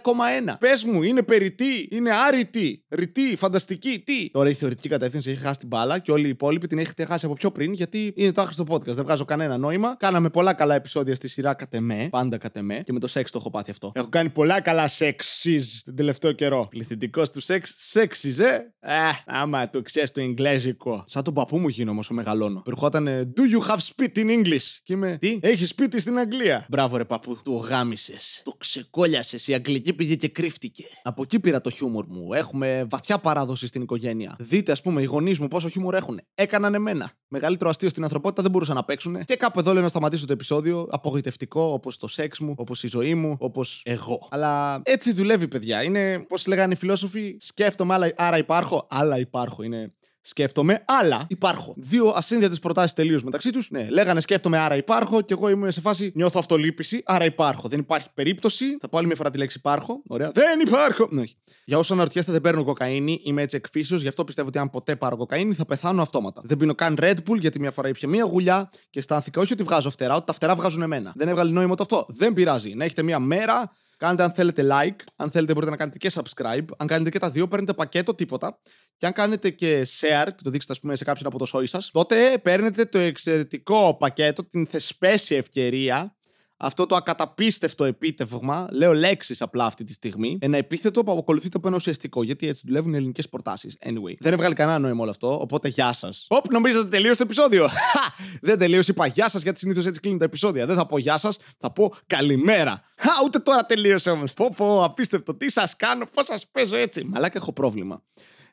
1,1. 0.48 0.56
Πες 0.58 0.84
μου, 0.84 1.02
είναι 1.02 1.22
περιττή, 1.22 1.88
είναι 1.90 2.10
άρρητη, 2.26 2.84
ρητή, 2.88 3.36
φανταστική, 3.36 4.02
τι; 4.06 4.30
Τώρα 4.30 4.48
η 4.48 4.52
θεωρητική 4.52 4.88
κατεύθυνση 4.88 5.30
έχει 5.30 5.40
χάσει 5.40 5.58
την 5.58 5.68
μπάλα 5.68 5.98
και 5.98 6.10
όλοι 6.10 6.26
οι 6.26 6.28
υπόλοιποι 6.28 6.66
την 6.66 6.78
έχετε 6.78 7.04
χάσει 7.04 7.26
από 7.26 7.34
πιο 7.34 7.50
πριν 7.50 7.72
γιατί 7.72 8.12
είναι 8.16 8.32
το 8.32 8.40
άχρηστο 8.40 8.64
podcast. 8.68 8.84
Δεν 8.84 9.04
βγάζω 9.04 9.24
κανένα 9.24 9.58
νόημα. 9.58 9.96
Κάναμε 9.98 10.30
πολλά 10.30 10.54
καλά 10.54 10.74
επεισόδια 10.74 11.14
στη 11.14 11.28
σειρά 11.28 11.54
κατ' 11.54 11.74
εμέ, 11.74 12.08
πάντα 12.10 12.38
κατ' 12.38 12.56
εμέ 12.56 12.80
και 12.84 12.92
με 12.92 12.98
το 12.98 13.06
σεξ 13.06 13.30
το 13.30 13.38
έχω 13.38 13.50
πάθει 13.50 13.70
αυτό. 13.70 13.92
Έχω 13.94 14.08
κάνει 14.08 14.30
πολλά 14.30 14.60
καλά 14.60 14.88
σεξιζ 14.88 15.80
τον 15.84 15.94
τελευταίο 15.96 16.32
καιρό. 16.32 16.66
Πληθυντικός 16.70 17.30
του 17.30 17.40
σεξ, 17.40 17.74
σεξιζ, 17.78 18.38
ε; 18.38 18.72
Α, 18.80 18.92
άμα 19.26 19.70
το 19.70 19.82
ξέρεις 19.82 20.10
το 20.10 20.20
εγγλέζικο. 20.20 21.04
Σαν 21.06 21.22
τον 21.22 21.34
παππού 21.34 21.58
μου 21.58 21.68
γίνω 21.68 21.94
όσο 21.98 22.14
μεγαλώνω. 22.14 22.62
Περχόταν 22.64 23.32
Do 23.36 23.40
you 23.40 23.70
have 23.70 23.78
σπίτι 23.84 24.24
in 24.26 24.30
English. 24.30 24.80
Και 24.82 24.92
είμαι, 24.92 25.16
τι, 25.20 25.38
έχει 25.42 25.66
σπίτι 25.66 26.00
στην 26.00 26.18
Αγγλία. 26.18 26.66
Μπράβο, 26.68 26.96
ρε 26.96 27.04
παππού, 27.04 27.38
το 27.44 27.52
γάμισες. 27.52 28.40
Το 28.44 28.54
ξεκόλιασες. 28.58 29.46
Η 29.48 29.54
Αγγλική 29.54 29.92
πήγε 29.92 30.14
και 30.14 30.28
κρύφτηκε. 30.28 30.84
Από 31.02 31.22
εκεί 31.22 31.40
πήρα 31.40 31.60
το 31.60 31.70
χιούμορ 31.70 32.06
μου. 32.08 32.32
Έχουμε 32.32 32.86
βαθιά 32.90 33.18
παράδοση 33.18 33.66
στην 33.66 33.82
οικογένεια. 33.82 34.36
Δείτε, 34.38 34.72
ας 34.72 34.82
πούμε, 34.82 35.02
οι 35.02 35.04
γονείς 35.04 35.38
μου 35.38 35.48
πόσο 35.48 35.68
χιούμορ 35.68 35.94
έχουν. 35.94 36.20
Έκαναν 36.34 36.74
εμένα. 36.74 37.12
Μεγαλύτερο 37.28 37.70
αστείο 37.70 37.88
στην 37.88 38.02
ανθρωπότητα 38.02 38.42
δεν 38.42 38.50
μπορούσαν 38.50 38.74
να 38.74 38.84
παίξουν. 38.84 39.24
Και 39.24 39.36
κάπου 39.36 39.58
εδώ 39.58 39.72
λέω 39.72 39.82
να 39.82 39.88
σταματήσω 39.88 40.26
το 40.26 40.32
επεισόδιο. 40.32 40.86
Απογοητευτικό, 40.90 41.62
όπως 41.62 41.96
το 41.96 42.06
σεξ 42.06 42.38
μου, 42.38 42.54
όπως 42.56 42.82
η 42.82 42.88
ζωή 42.88 43.14
μου, 43.14 43.36
όπως 43.38 43.82
εγώ. 43.84 44.28
Αλλά 44.30 44.80
έτσι 44.84 45.12
δουλεύει, 45.12 45.48
παιδιά. 45.48 45.82
Είναι, 45.82 46.24
πώς 46.28 46.46
λέγανε 46.46 46.72
οι 46.72 46.76
φιλόσοφοι, 46.76 47.36
σκέφτομαι, 47.40 47.94
άλλα, 47.94 48.12
άρα 48.16 48.38
υπάρχω. 48.38 48.86
Άλλα 48.90 49.18
υπάρχω. 49.18 49.62
Είναι 49.62 49.92
σκέφτομαι, 50.26 50.84
αλλά 50.86 51.26
υπάρχω. 51.28 51.74
Δύο 51.76 52.08
ασύνδετες 52.08 52.58
προτάσεις 52.58 52.92
τελείως 52.92 53.22
μεταξύ 53.22 53.50
τους. 53.50 53.70
Ναι, 53.70 53.88
λέγανε 53.90 54.20
σκέφτομαι, 54.20 54.58
άρα 54.58 54.76
υπάρχω, 54.76 55.20
και 55.20 55.32
εγώ 55.32 55.48
ήμουν 55.48 55.72
σε 55.72 55.80
φάση 55.80 56.12
νιώθω 56.14 56.38
αυτολύπηση, 56.38 57.02
άρα 57.04 57.24
υπάρχω. 57.24 57.68
Δεν 57.68 57.78
υπάρχει 57.78 58.08
περίπτωση. 58.14 58.76
Θα 58.80 58.88
πω 58.88 58.98
άλλη 58.98 59.06
μια 59.06 59.16
φορά 59.16 59.30
τη 59.30 59.38
λέξη 59.38 59.58
υπάρχω. 59.58 60.02
Ωραία. 60.06 60.30
Δεν 60.30 60.60
υπάρχω. 60.60 61.08
Ναι, 61.10 61.20
όχι. 61.20 61.36
Για 61.64 61.78
όσους 61.78 61.90
αναρωτιέστε, 61.90 62.32
δεν 62.32 62.40
παίρνω 62.40 62.64
κοκαίνη, 62.64 63.20
είμαι 63.24 63.42
έτσι 63.42 63.56
εκφύσεως, 63.56 64.02
γι' 64.02 64.08
αυτό 64.08 64.24
πιστεύω 64.24 64.48
ότι 64.48 64.58
αν 64.58 64.70
ποτέ 64.70 64.96
πάρω 64.96 65.16
κοκαίνη 65.16 65.54
θα 65.54 65.64
πεθάνω 65.64 66.02
αυτόματα. 66.02 66.40
Δεν 66.44 66.56
πίνω 66.56 66.74
καν 66.74 66.96
Red 67.00 67.16
Bull 67.28 67.38
γιατί 67.38 67.60
μια 67.60 67.70
φορά 67.70 67.88
ήπια 67.88 68.08
μία 68.08 68.24
γουλιά 68.24 68.70
και 68.90 68.98
αισθάνθηκα 68.98 69.40
όχι 69.40 69.52
ότι 69.52 69.62
βγάζω 69.62 69.90
φτερά, 69.90 70.14
ότι 70.14 70.26
τα 70.26 70.32
φτερά 70.32 70.54
βγάζουν 70.54 70.82
εμένα. 70.82 71.12
Δεν 71.16 71.28
έβγαλε 71.28 71.50
νόημα 71.50 71.74
το 71.74 71.82
αυτό. 71.82 72.04
Δεν 72.08 72.32
πειράζει. 72.32 72.74
Να 72.74 72.84
έχετε 72.84 73.02
μία 73.02 73.18
μέρα 73.18 73.72
Κάντε 73.96 74.22
αν 74.22 74.32
θέλετε 74.32 74.66
like, 74.70 74.96
αν 75.16 75.30
θέλετε 75.30 75.52
μπορείτε 75.52 75.70
να 75.70 75.76
κάνετε 75.76 75.98
και 75.98 76.10
subscribe. 76.14 76.64
Αν 76.76 76.86
κάνετε 76.86 77.10
και 77.10 77.18
τα 77.18 77.30
δύο, 77.30 77.48
παίρνετε 77.48 77.72
πακέτο 77.72 78.14
τίποτα. 78.14 78.60
Και 78.96 79.06
αν 79.06 79.12
κάνετε 79.12 79.50
και 79.50 79.86
share, 80.00 80.26
και 80.26 80.42
το 80.42 80.50
δείξετε 80.50 80.72
ας 80.72 80.80
πούμε 80.80 80.96
σε 80.96 81.04
κάποιον 81.04 81.26
από 81.26 81.38
το 81.38 81.44
σόι 81.44 81.66
σας, 81.66 81.90
τότε 81.92 82.38
παίρνετε 82.38 82.84
το 82.84 82.98
εξαιρετικό 82.98 83.96
πακέτο, 83.98 84.44
την 84.44 84.66
θεσπέσια 84.66 85.36
ευκαιρία 85.36 86.16
αυτό 86.56 86.87
το 86.87 86.94
ακαταπίστευτο 86.94 87.84
επίτευγμα, 87.84 88.68
λέω 88.70 88.92
λέξεις 88.92 89.42
απλά 89.42 89.66
αυτή 89.66 89.84
τη 89.84 89.92
στιγμή, 89.92 90.38
ένα 90.40 90.56
επίθετο 90.56 91.04
που 91.04 91.12
αποκολουθείται 91.12 91.56
από 91.56 91.66
ένα 91.66 91.76
ουσιαστικό, 91.76 92.23
γιατί 92.23 92.49
έτσι 92.49 92.62
δουλεύουν 92.66 92.92
οι 92.92 92.96
ελληνικές 92.96 93.28
προτάσεις. 93.28 93.76
Anyway, 93.87 94.14
δεν 94.18 94.32
έβγαλε 94.32 94.54
κανένα 94.54 94.78
νόημα 94.78 95.00
όλο 95.02 95.11
αυτό, 95.11 95.40
οπότε 95.40 95.68
γεια 95.68 95.92
σας. 95.92 96.26
Όπ, 96.28 96.52
νομίζετε 96.52 96.88
τελείωσε 96.88 97.16
το 97.16 97.23
επεισόδιο. 97.25 97.68
δεν 98.42 98.58
τελείωσε, 98.58 98.90
είπα 98.90 99.06
γεια 99.06 99.28
σας, 99.28 99.42
γιατί 99.42 99.58
συνήθως 99.58 99.87
έτσι 99.87 100.00
κλείνουν 100.00 100.18
τα 100.18 100.25
επεισόδια. 100.25 100.66
Δεν 100.66 100.76
θα 100.76 100.87
πω 100.87 100.99
γεια 100.99 101.18
σας, 101.18 101.38
θα 101.58 101.73
πω 101.73 101.94
καλημέρα. 102.06 102.82
Χα, 102.96 103.11
ούτε 103.25 103.38
τώρα 103.38 103.66
τελείωσε 103.66 104.11
όμως. 104.11 104.32
Πω, 104.32 104.52
πω, 104.56 104.84
απίστευτο. 104.84 105.34
Τι 105.34 105.50
σας 105.50 105.76
κάνω, 105.76 106.06
πώς 106.14 106.26
σας 106.26 106.49
παίζω 106.52 106.76
έτσι. 106.76 107.04
Μαλάκα 107.04 107.38
έχω 107.38 107.52
πρόβλημα. 107.52 108.02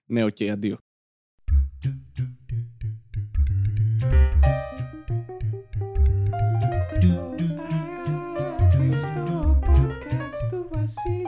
Ναι, 0.06 0.24
οκ, 0.24 0.36
okay, 0.40 0.48
αντίο. 0.48 0.78
see 10.92 11.21